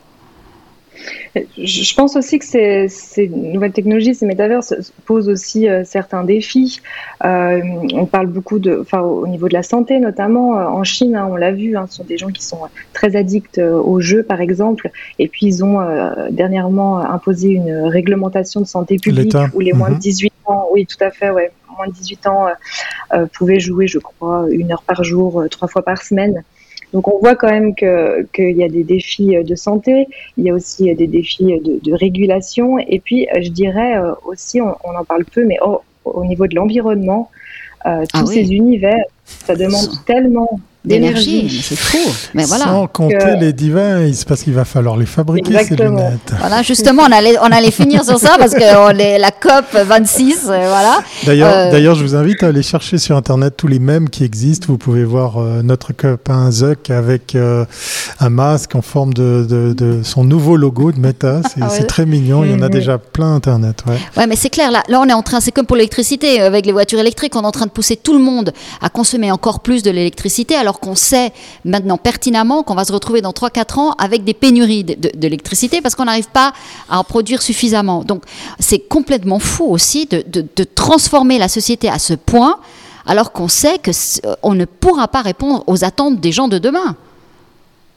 Je 1.58 1.96
pense 1.96 2.16
aussi 2.16 2.40
que 2.40 2.46
ces, 2.46 3.28
nouvelles 3.28 3.72
technologies, 3.72 4.16
ces 4.16 4.26
métavers 4.26 4.62
posent 5.06 5.30
aussi 5.30 5.68
euh, 5.68 5.84
certains 5.84 6.24
défis. 6.24 6.82
Euh, 7.24 7.62
on 7.94 8.06
parle 8.06 8.28
beaucoup 8.28 8.60
de, 8.60 8.80
enfin, 8.82 9.02
au 9.02 9.28
niveau 9.28 9.48
de 9.48 9.54
la 9.54 9.64
santé 9.64 10.00
notamment. 10.00 10.58
Euh, 10.58 10.66
en 10.66 10.84
Chine, 10.84 11.16
hein, 11.16 11.28
on 11.30 11.36
l'a 11.36 11.52
vu, 11.52 11.76
hein, 11.76 11.88
ce 11.90 11.98
sont 11.98 12.04
des 12.04 12.18
gens 12.18 12.30
qui 12.30 12.44
sont 12.44 12.60
très 12.94 13.16
addicts 13.16 13.60
aux 13.60 14.00
jeux, 14.00 14.24
par 14.24 14.42
exemple. 14.42 14.92
Et 15.20 15.28
puis 15.28 15.46
ils 15.46 15.64
ont 15.64 15.80
dernièrement 16.32 17.00
imposé 17.00 17.50
une 17.50 17.74
réglementation 17.74 18.62
de 18.62 18.68
santé 18.68 18.98
publique 18.98 19.36
où 19.54 19.60
les 19.60 19.74
moins 19.74 19.92
de 19.92 20.00
18 20.00 20.32
mhm. 20.48 20.54
ans, 20.54 20.68
oui, 20.72 20.86
tout 20.86 21.04
à 21.04 21.12
fait, 21.12 21.30
ouais, 21.32 21.52
moins 21.76 21.88
de 21.88 21.94
18 21.94 22.28
ans 22.28 22.48
pouvaient 23.34 23.60
jouer, 23.60 23.88
je 23.88 24.00
crois, 24.00 24.46
une 24.50 24.72
heure 24.72 24.84
par 24.84 25.04
jour, 25.04 25.44
trois 25.50 25.68
fois 25.68 25.84
par 25.84 26.02
semaine. 26.02 26.44
Donc 26.96 27.10
on 27.10 27.20
voit 27.20 27.36
quand 27.36 27.50
même 27.50 27.76
qu'il 27.76 28.58
y 28.58 28.64
a 28.64 28.70
des 28.70 28.86
défis 28.86 29.36
de 29.44 29.56
santé, 29.56 30.08
il 30.38 30.46
y 30.46 30.50
a 30.50 30.54
aussi 30.54 30.96
des 30.96 31.08
défis 31.08 31.60
de, 31.60 31.94
régulation, 31.94 32.80
et 32.80 33.02
puis 33.02 33.28
je 33.38 33.50
dirais 33.50 33.98
euh, 33.98 34.14
aussi, 34.26 34.62
on, 34.62 34.96
en 34.98 35.04
parle 35.04 35.26
peu, 35.26 35.44
mais 35.44 35.58
au, 36.06 36.24
niveau 36.24 36.48
de 36.48 36.56
l'environnement, 36.56 37.30
euh, 37.86 38.06
tous 38.14 38.22
ah 38.22 38.26
ces 38.26 38.54
univers, 38.54 39.04
ça 39.26 39.58
demande 39.58 39.90
tellement 40.06 40.62
d'énergie. 40.86 41.62
C'est 41.64 41.78
fou. 41.78 41.98
Mais 42.34 42.46
voilà. 42.46 42.66
Sans 42.66 42.88
compter 42.88 43.36
les 43.40 43.54
devices, 43.54 44.26
parce 44.26 44.44
qu'il 44.44 44.54
va 44.54 44.66
falloir 44.66 44.98
les 44.98 45.06
fabriquer, 45.06 45.64
ces 45.64 45.76
lunettes. 45.76 46.34
Voilà, 46.40 46.62
justement, 46.62 47.04
on 47.08 47.12
allait, 47.12 47.38
on 47.40 47.52
allait 47.52 47.72
finir 47.72 48.04
sur 48.04 48.20
ça 48.20 48.36
parce 48.38 48.54
que 48.54 48.78
on 48.78 48.98
est 48.98 49.18
la 49.18 49.32
COP 49.32 49.66
26, 49.74 50.46
euh, 50.46 50.68
voilà. 50.68 51.00
D'ailleurs, 51.26 51.54
euh, 51.54 51.72
d'ailleurs, 51.72 51.96
je 51.96 52.04
vous 52.04 52.16
invite 52.16 52.44
à 52.44 52.48
aller 52.48 52.64
chercher 52.64 52.98
sur 52.98 53.16
Internet 53.16 53.56
tous 53.58 53.68
les 53.68 53.80
mèmes 53.80 54.10
qui 54.10 54.24
existent. 54.24 54.68
Vous 54.70 54.78
pouvez 54.78 55.04
voir 55.04 55.38
euh, 55.38 55.62
notre 55.62 55.94
copain 55.94 56.52
Zuck 56.52 56.90
avec 56.90 57.36
un 57.36 58.30
masque 58.30 58.76
en 58.76 58.82
forme 58.82 59.14
de, 59.14 59.46
de, 59.48 60.02
son 60.04 60.24
nouveau 60.24 60.58
logo 60.58 60.92
de 60.92 61.00
Meta. 61.00 61.42
C'est 61.56 61.62
ah 61.62 61.84
très 61.84 62.06
mignon. 62.06 62.44
Il 62.44 62.52
y 62.52 62.54
en 62.54 62.62
a 62.62 62.68
mhm. 62.68 62.70
déjà 62.70 62.98
plein 62.98 63.36
Internet. 63.36 63.84
Ouais, 63.88 63.98
ouais 64.18 64.28
mais 64.28 64.36
c'est 64.36 64.50
clair. 64.50 64.72
Là, 64.72 64.84
là, 64.88 65.00
on 65.02 65.08
est 65.08 65.14
en 65.14 65.22
train, 65.22 65.40
c'est 65.40 65.52
comme 65.52 65.66
pour 65.66 65.76
l'électricité. 65.76 66.42
Avec 66.42 66.66
les 66.66 66.72
voitures 66.72 67.00
électriques, 67.00 67.36
on 67.36 67.42
est 67.42 67.46
en 67.46 67.52
train 67.52 67.66
de 67.66 67.72
pousser 67.72 67.96
tout 67.96 68.14
le 68.14 68.24
monde 68.24 68.54
à 68.82 68.90
consommer 68.90 69.32
encore 69.32 69.62
plus 69.62 69.84
de 69.84 69.92
l'électricité 69.92 70.56
alors 70.56 70.75
qu'on 70.80 70.96
sait 70.96 71.32
maintenant 71.64 71.98
pertinemment 71.98 72.64
qu'on 72.64 72.76
va 72.76 72.86
se 72.86 72.94
retrouver 72.94 73.22
dans 73.22 73.32
3-4 73.32 73.80
ans 73.80 73.92
avec 73.98 74.24
des 74.24 74.34
pénuries 74.34 74.84
d'électricité 74.84 75.82
parce 75.82 75.96
qu'on 75.96 76.06
n'arrive 76.06 76.30
pas 76.30 76.54
à 76.90 77.00
en 77.00 77.04
produire 77.04 77.42
suffisamment. 77.42 78.04
Donc 78.04 78.24
c'est 78.60 78.80
complètement 78.80 79.40
fou 79.40 79.66
aussi 79.66 80.06
de, 80.08 80.24
transformer 80.76 81.38
la 81.38 81.48
société 81.48 81.90
à 81.90 82.00
ce 82.00 82.14
point 82.14 82.60
alors 83.06 83.32
qu'on 83.32 83.48
sait 83.48 83.78
qu'on 83.80 84.54
ne 84.54 84.66
pourra 84.66 85.08
pas 85.08 85.22
répondre 85.22 85.64
aux 85.68 85.84
attentes 85.84 86.20
des 86.20 86.32
gens 86.32 86.48
de 86.48 86.58
demain. 86.58 86.96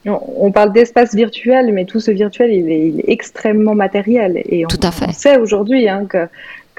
On 0.05 0.51
parle 0.51 0.71
d'espace 0.71 1.13
virtuel, 1.13 1.73
mais 1.73 1.83
tout 1.85 1.99
ce 1.99 2.09
virtuel, 2.11 2.53
il 2.53 2.71
est, 2.71 3.03
extrêmement 3.07 3.75
matériel. 3.75 4.41
Et 4.45 4.63
tout 4.67 4.79
à 4.81 4.91
fait. 4.91 5.07
on 5.09 5.13
sait 5.13 5.37
aujourd'hui 5.37 5.89
hein, 5.89 6.05
que 6.07 6.29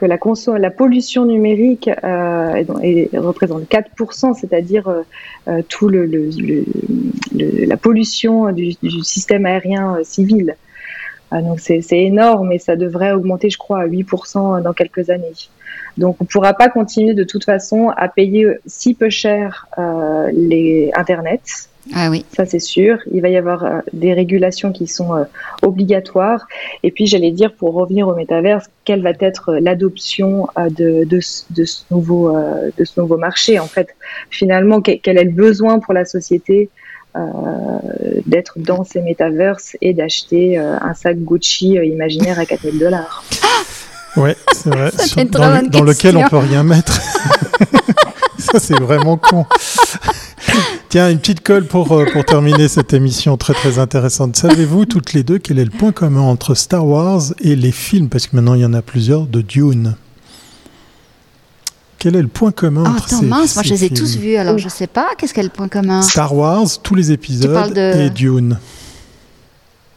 que 0.01 0.07
la, 0.07 0.71
pollution 0.71 1.27
numérique 1.27 1.89
euh, 1.89 2.65
représente 3.13 3.65
4%, 3.69 4.33
c'est-à-dire 4.33 4.89
euh, 4.89 5.03
euh, 5.49 5.61
tout 5.69 5.89
le, 5.89 6.09
la 7.35 7.77
pollution 7.77 8.51
du, 8.51 8.73
système 9.03 9.45
aérien 9.45 9.97
euh, 9.97 10.01
civil. 10.03 10.57
donc 11.33 11.61
c'est 11.61 11.85
énorme 11.91 12.51
et 12.51 12.59
ça 12.59 12.77
devrait 12.77 13.13
augmenter, 13.13 13.51
je 13.51 13.59
crois, 13.59 13.83
à 13.83 13.87
8% 13.87 14.63
dans 14.63 14.73
quelques 14.73 15.11
années. 15.11 15.35
Donc 15.99 16.17
on 16.21 16.25
ne 16.25 16.29
pourra 16.29 16.55
pas 16.55 16.69
continuer 16.69 17.15
de 17.15 17.25
toute 17.25 17.45
façon 17.45 17.91
à 17.97 18.09
payer 18.09 18.47
si 18.67 18.95
peu 18.95 19.11
cher 19.11 19.67
les 20.33 20.91
Internet 20.95 21.71
Ah 21.95 22.11
oui. 22.11 22.25
Ça, 22.37 22.45
c'est 22.47 22.61
sûr. 22.61 22.99
Il 23.11 23.23
va 23.23 23.29
y 23.29 23.37
avoir 23.37 23.65
euh, 23.65 23.81
des 23.93 24.13
régulations 24.13 24.71
qui 24.73 24.87
sont 24.87 25.15
euh, 25.15 25.25
obligatoires. 25.63 26.47
Et 26.83 26.91
puis, 26.91 27.07
j'allais 27.07 27.31
dire, 27.31 27.55
pour 27.55 27.75
revenir 27.75 28.07
au 28.07 28.15
métaverse, 28.15 28.67
quelle 28.85 29.03
va 29.03 29.13
être 29.19 29.51
euh, 29.51 29.61
l'adoption 29.61 30.49
de, 30.57 31.05
de, 31.05 31.21
de, 31.51 31.65
ce 31.65 31.83
nouveau, 31.91 32.37
de 32.77 32.85
ce 32.85 33.01
nouveau 33.01 33.17
marché 33.17 33.59
En 33.59 33.67
fait, 33.67 33.89
finalement, 34.31 34.81
quel 34.81 35.19
est 35.19 35.25
le 35.25 35.31
besoin 35.31 35.79
pour 35.79 35.95
la 35.95 36.05
société 36.05 36.71
d'être 38.27 38.59
dans 38.61 38.85
ces 38.85 39.01
métaverses 39.01 39.77
et 39.81 39.95
d'acheter 39.95 40.59
un 40.59 40.95
sac 40.95 41.19
Gucci 41.19 41.73
imaginaire 41.73 42.39
à 42.39 42.47
4000 42.47 42.79
dollars? 42.79 43.25
Ouais, 44.17 44.37
c'est 44.53 44.71
vrai. 44.71 44.91
dans, 45.27 45.69
dans 45.69 45.83
lequel 45.85 46.17
on 46.17 46.29
peut 46.29 46.39
rien 46.39 46.63
mettre. 46.63 47.01
Ça, 48.39 48.59
c'est 48.59 48.79
vraiment 48.81 49.17
con. 49.17 49.47
Tiens, 50.89 51.11
une 51.11 51.19
petite 51.19 51.43
colle 51.43 51.67
pour, 51.67 51.93
euh, 51.93 52.07
pour 52.13 52.25
terminer 52.25 52.67
cette 52.67 52.93
émission 52.93 53.37
très 53.37 53.53
très 53.53 53.79
intéressante. 53.79 54.35
Savez-vous 54.35 54.87
toutes 54.87 55.13
les 55.13 55.23
deux 55.23 55.39
quel 55.39 55.59
est 55.59 55.65
le 55.65 55.71
point 55.71 55.93
commun 55.93 56.23
entre 56.23 56.55
Star 56.55 56.85
Wars 56.85 57.23
et 57.39 57.55
les 57.55 57.71
films, 57.71 58.09
parce 58.09 58.27
que 58.27 58.35
maintenant 58.35 58.55
il 58.55 58.63
y 58.63 58.65
en 58.65 58.75
a 58.75 58.83
plusieurs, 58.83 59.27
de 59.27 59.41
Dune 59.41 59.95
quel 62.01 62.17
est 62.17 62.23
le 62.23 62.29
point 62.29 62.51
commun 62.51 62.83
oh, 62.87 62.89
entre 62.89 63.05
attends, 63.05 63.21
ces, 63.21 63.27
mince, 63.27 63.55
moi 63.55 63.63
je 63.63 63.75
les 63.75 63.85
ai 63.85 63.89
films? 63.89 63.99
tous 64.01 64.17
vus, 64.17 64.37
alors 64.37 64.57
je 64.57 64.71
sais 64.71 64.87
pas, 64.87 65.11
qu'est-ce 65.19 65.35
qu'est 65.35 65.43
le 65.43 65.51
point 65.51 65.69
commun? 65.69 66.01
Star 66.01 66.35
Wars, 66.35 66.67
tous 66.83 66.95
les 66.95 67.13
épisodes 67.13 67.75
de... 67.75 68.01
et 68.01 68.09
Dune. 68.11 68.59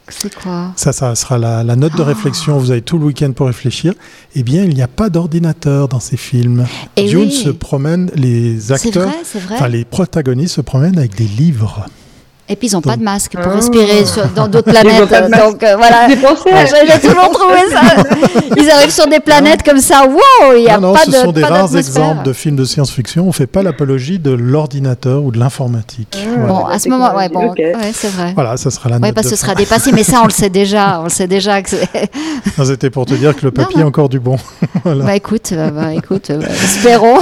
C'est 0.08 0.34
quoi 0.34 0.72
Ça, 0.76 0.92
ça 0.92 1.14
sera 1.14 1.38
la, 1.38 1.64
la 1.64 1.76
note 1.76 1.96
de 1.96 2.02
Oh. 2.02 2.04
réflexion. 2.04 2.58
Vous 2.58 2.70
avez 2.70 2.82
tout 2.82 2.98
le 2.98 3.06
week-end 3.06 3.32
pour 3.32 3.46
réfléchir. 3.46 3.94
Eh 4.34 4.42
bien, 4.42 4.64
il 4.64 4.74
n'y 4.74 4.82
a 4.82 4.88
pas 4.88 5.08
d'ordinateur 5.08 5.88
dans 5.88 6.00
ces 6.00 6.16
films. 6.18 6.66
Eh 6.96 7.06
Dune 7.08 7.20
oui. 7.20 7.32
se 7.32 7.48
promène, 7.48 8.10
les 8.14 8.70
acteurs, 8.72 9.08
vrai, 9.08 9.18
c'est 9.24 9.38
vrai. 9.40 9.54
enfin 9.56 9.68
les 9.68 9.84
protagonistes 9.84 10.56
se 10.56 10.60
promènent 10.60 10.98
avec 10.98 11.14
des 11.14 11.24
livres. 11.26 11.86
Et 12.48 12.56
puis 12.56 12.68
ils 12.68 12.72
n'ont 12.74 12.80
pas 12.82 12.96
de 12.96 13.02
masque 13.02 13.32
pour 13.32 13.50
Ah. 13.52 13.54
respirer 13.56 14.04
sur- 14.04 14.26
dans 14.28 14.48
d'autres 14.48 14.70
planètes. 14.70 15.00
Donc 15.10 15.62
euh, 15.62 15.76
voilà. 15.76 16.08
J'ai 16.08 17.08
toujours 17.08 17.30
trouvé 17.30 17.60
ça. 17.70 17.80
Ils 18.56 18.70
arrivent 18.70 18.90
sur 18.90 19.06
des 19.06 19.20
planètes 19.20 19.62
comme 19.62 19.80
ça. 19.80 20.04
Wow, 20.06 20.54
il 20.56 20.62
n'y 20.62 20.68
a 20.68 20.76
non, 20.78 20.88
non, 20.88 20.92
pas 20.94 21.04
ce 21.04 21.10
de 21.10 21.16
sont 21.16 21.32
des 21.32 21.42
rares 21.44 21.74
exemples 21.76 22.22
de 22.24 22.32
films 22.32 22.56
de 22.56 22.64
science-fiction. 22.64 23.24
On 23.24 23.28
ne 23.28 23.32
fait 23.32 23.46
pas 23.46 23.62
l'apologie 23.62 24.18
de 24.18 24.30
l'ordinateur 24.30 25.22
ou 25.22 25.30
de 25.32 25.38
l'informatique. 25.38 26.14
Ah. 26.16 26.28
Voilà. 26.36 26.46
Bon, 26.46 26.66
à 26.66 26.78
ce 26.78 26.88
moment, 26.88 27.14
ouais, 27.16 27.28
bon, 27.28 27.50
ouais, 27.52 27.72
c'est 27.94 28.08
vrai. 28.12 28.32
Voilà, 28.34 28.56
ça 28.56 28.70
sera 28.70 28.88
la 28.90 28.96
Oui, 28.96 29.02
note 29.02 29.14
parce 29.14 29.28
que 29.28 29.34
ce 29.36 29.40
sera 29.40 29.54
dépassé, 29.54 29.90
mais 29.92 30.04
ça, 30.04 30.20
on 30.22 30.26
le 30.26 30.30
sait 30.32 30.50
déjà. 30.50 31.00
On 31.00 31.04
le 31.04 31.10
sait 31.10 31.26
déjà. 31.26 31.62
Que 31.62 31.70
c'est- 31.70 31.88
Non, 32.58 32.64
C'était 32.64 32.90
pour 32.90 33.06
te 33.06 33.14
dire 33.14 33.34
que 33.34 33.44
le 33.44 33.50
papier 33.50 33.78
non. 33.80 33.84
a 33.84 33.88
encore 33.88 34.08
du 34.08 34.20
bon. 34.20 34.36
voilà. 34.84 35.04
bah 35.04 35.16
écoute, 35.16 35.50
euh, 35.52 35.70
bah, 35.70 35.94
écoute, 35.94 36.30
euh, 36.30 36.40
espérons. 36.62 37.18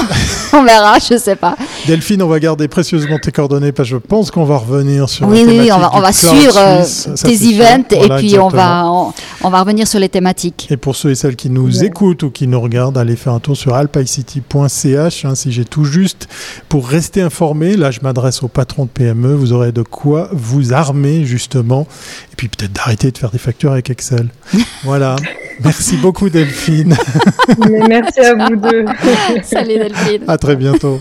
on 0.53 0.65
verra, 0.65 0.99
je 0.99 1.17
sais 1.17 1.37
pas. 1.37 1.57
Delphine, 1.87 2.23
on 2.23 2.29
va 2.29 2.41
garder 2.41 2.69
précieusement 2.69 3.19
tes 3.19 3.33
coordonnées 3.33 3.73
parce 3.73 3.89
que 3.89 3.95
je 3.95 3.99
pense 4.01 4.31
qu'on 4.31 4.45
va 4.45 4.57
revenir 4.57 5.09
sur 5.13 5.29
Oui, 5.29 5.45
la 5.45 5.53
oui, 5.53 5.59
oui, 5.61 5.73
on 5.73 5.79
va, 5.79 5.91
on 5.95 6.13
suivre 6.13 6.57
euh, 6.59 6.85
tes 7.23 7.35
events 7.55 7.85
et 7.91 7.97
Voilà, 7.99 8.17
puis 8.17 8.39
on 8.39 8.49
va, 8.49 8.85
on, 8.91 9.13
on 9.43 9.51
va 9.51 9.61
revenir 9.61 9.87
sur 9.87 9.99
les 10.01 10.09
thématiques. 10.09 10.67
Et 10.71 10.77
pour 10.77 10.97
ceux 10.97 11.11
et 11.11 11.15
celles 11.15 11.37
qui 11.37 11.51
nous 11.51 11.79
Ouais. 11.81 11.87
écoutent 11.87 12.23
ou 12.25 12.31
qui 12.31 12.47
nous 12.47 12.61
regardent, 12.61 12.99
allez 12.99 13.17
faire 13.17 13.33
un 13.35 13.41
tour 13.41 13.57
sur 13.57 13.75
alpicity.ch 13.75 15.25
hein, 15.25 15.35
si 15.35 15.53
j'ai 15.53 15.65
tout 15.65 15.85
juste. 15.85 16.29
Pour 16.69 16.89
rester 16.89 17.23
informé, 17.23 17.77
là 17.77 17.91
je 17.91 18.01
m'adresse 18.03 18.43
aux 18.43 18.49
patrons 18.49 18.85
de 18.85 18.91
PME, 18.91 19.35
vous 19.35 19.53
aurez 19.53 19.73
de 19.73 19.83
quoi 19.83 20.29
vous 20.33 20.73
armer 20.73 21.25
justement. 21.25 21.87
Et 22.33 22.37
puis 22.37 22.49
peut-être 22.49 22.73
d'arrêter 22.73 23.11
de 23.11 23.19
faire 23.19 23.31
des 23.31 23.39
factures 23.39 23.73
avec 23.73 23.91
Excel. 23.91 24.29
voilà. 24.85 25.17
Merci 25.63 25.97
beaucoup 25.99 26.31
Delphine. 26.31 26.97
Mais 27.71 27.81
merci 27.87 28.21
à 28.21 28.35
vous 28.35 28.57
deux. 28.57 28.85
Salut 29.45 29.79
Delphine. 29.79 30.23
à 30.27 30.39
très 30.39 30.57
bientôt. 30.57 31.01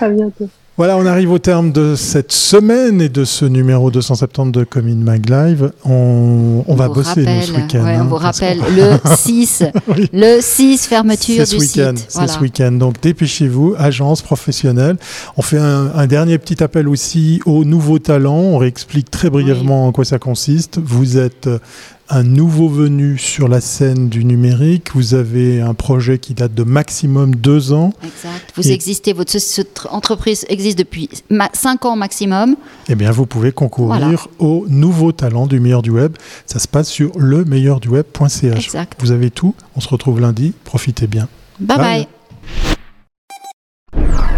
à 0.00 0.08
bientôt. 0.08 0.48
Voilà, 0.76 0.96
on 0.96 1.06
arrive 1.06 1.30
au 1.30 1.38
terme 1.38 1.70
de 1.70 1.94
cette 1.94 2.32
semaine 2.32 3.00
et 3.00 3.08
de 3.08 3.24
ce 3.24 3.44
numéro 3.44 3.92
270 3.92 4.50
de 4.50 4.64
Comin 4.64 4.96
Mag 4.96 5.30
Live. 5.30 5.70
On, 5.84 6.64
on 6.66 6.74
va 6.74 6.88
vous 6.88 6.94
bosser 6.94 7.20
nous, 7.20 7.26
rappelle, 7.26 7.42
ce 7.44 7.52
week-end. 7.52 7.84
ouais, 7.84 7.94
hein, 7.94 8.00
on 8.00 8.04
vous 8.06 8.18
parce 8.18 8.40
rappelle 8.40 8.58
le 8.76 8.98
6, 9.16 9.62
Oui. 9.96 10.08
le 10.12 10.40
6 10.40 10.86
fermeture 10.88 11.46
du 11.46 11.58
week-end, 11.58 11.92
site. 11.94 12.06
c'est 12.08 12.14
Voilà. 12.18 12.32
ce 12.32 12.40
week-end. 12.40 12.72
Donc 12.72 13.00
dépêchez-vous, 13.00 13.76
agence 13.78 14.20
professionnelle. 14.20 14.96
On 15.36 15.42
fait 15.42 15.58
un, 15.58 15.92
un 15.94 16.06
dernier 16.08 16.38
petit 16.38 16.60
appel 16.60 16.88
aussi 16.88 17.40
aux 17.46 17.64
nouveaux 17.64 18.00
talents. 18.00 18.34
On 18.34 18.58
réexplique 18.58 19.12
très 19.12 19.30
brièvement 19.30 19.86
en 19.86 19.92
quoi 19.92 20.04
ça 20.04 20.18
consiste. 20.18 20.80
Vous 20.84 21.18
êtes 21.18 21.46
euh, 21.46 21.58
un 22.10 22.22
nouveau 22.22 22.68
venu 22.68 23.16
sur 23.18 23.48
la 23.48 23.60
scène 23.60 24.08
du 24.08 24.24
numérique. 24.24 24.90
Vous 24.94 25.14
avez 25.14 25.60
un 25.60 25.74
projet 25.74 26.18
qui 26.18 26.34
date 26.34 26.54
de 26.54 26.62
maximum 26.62 27.34
deux 27.34 27.72
ans. 27.72 27.92
Exact. 28.02 28.52
Vous 28.56 28.68
Et- 28.68 28.72
existez, 28.72 29.12
votre 29.12 29.36
entreprise 29.90 30.44
existe 30.48 30.78
depuis 30.78 31.08
5 31.54 31.84
ans 31.86 31.96
maximum. 31.96 32.56
Eh 32.88 32.94
bien, 32.94 33.10
vous 33.10 33.26
pouvez 33.26 33.52
concourir 33.52 34.28
aux 34.38 34.66
nouveaux 34.68 35.12
talents 35.12 35.46
du 35.46 35.60
meilleur 35.60 35.82
du 35.82 35.90
web. 35.90 36.16
Ça 36.46 36.58
se 36.58 36.68
passe 36.68 36.88
sur 36.88 37.18
lemeilleurduweb.ch. 37.18 38.64
Exact. 38.64 38.94
Vous 39.00 39.10
avez 39.10 39.30
tout. 39.30 39.54
On 39.76 39.80
se 39.80 39.88
retrouve 39.88 40.20
lundi. 40.20 40.52
Profitez 40.64 41.06
bien. 41.06 41.28
bye. 41.58 41.78
Bye. 41.78 42.06
bye. 43.92 44.33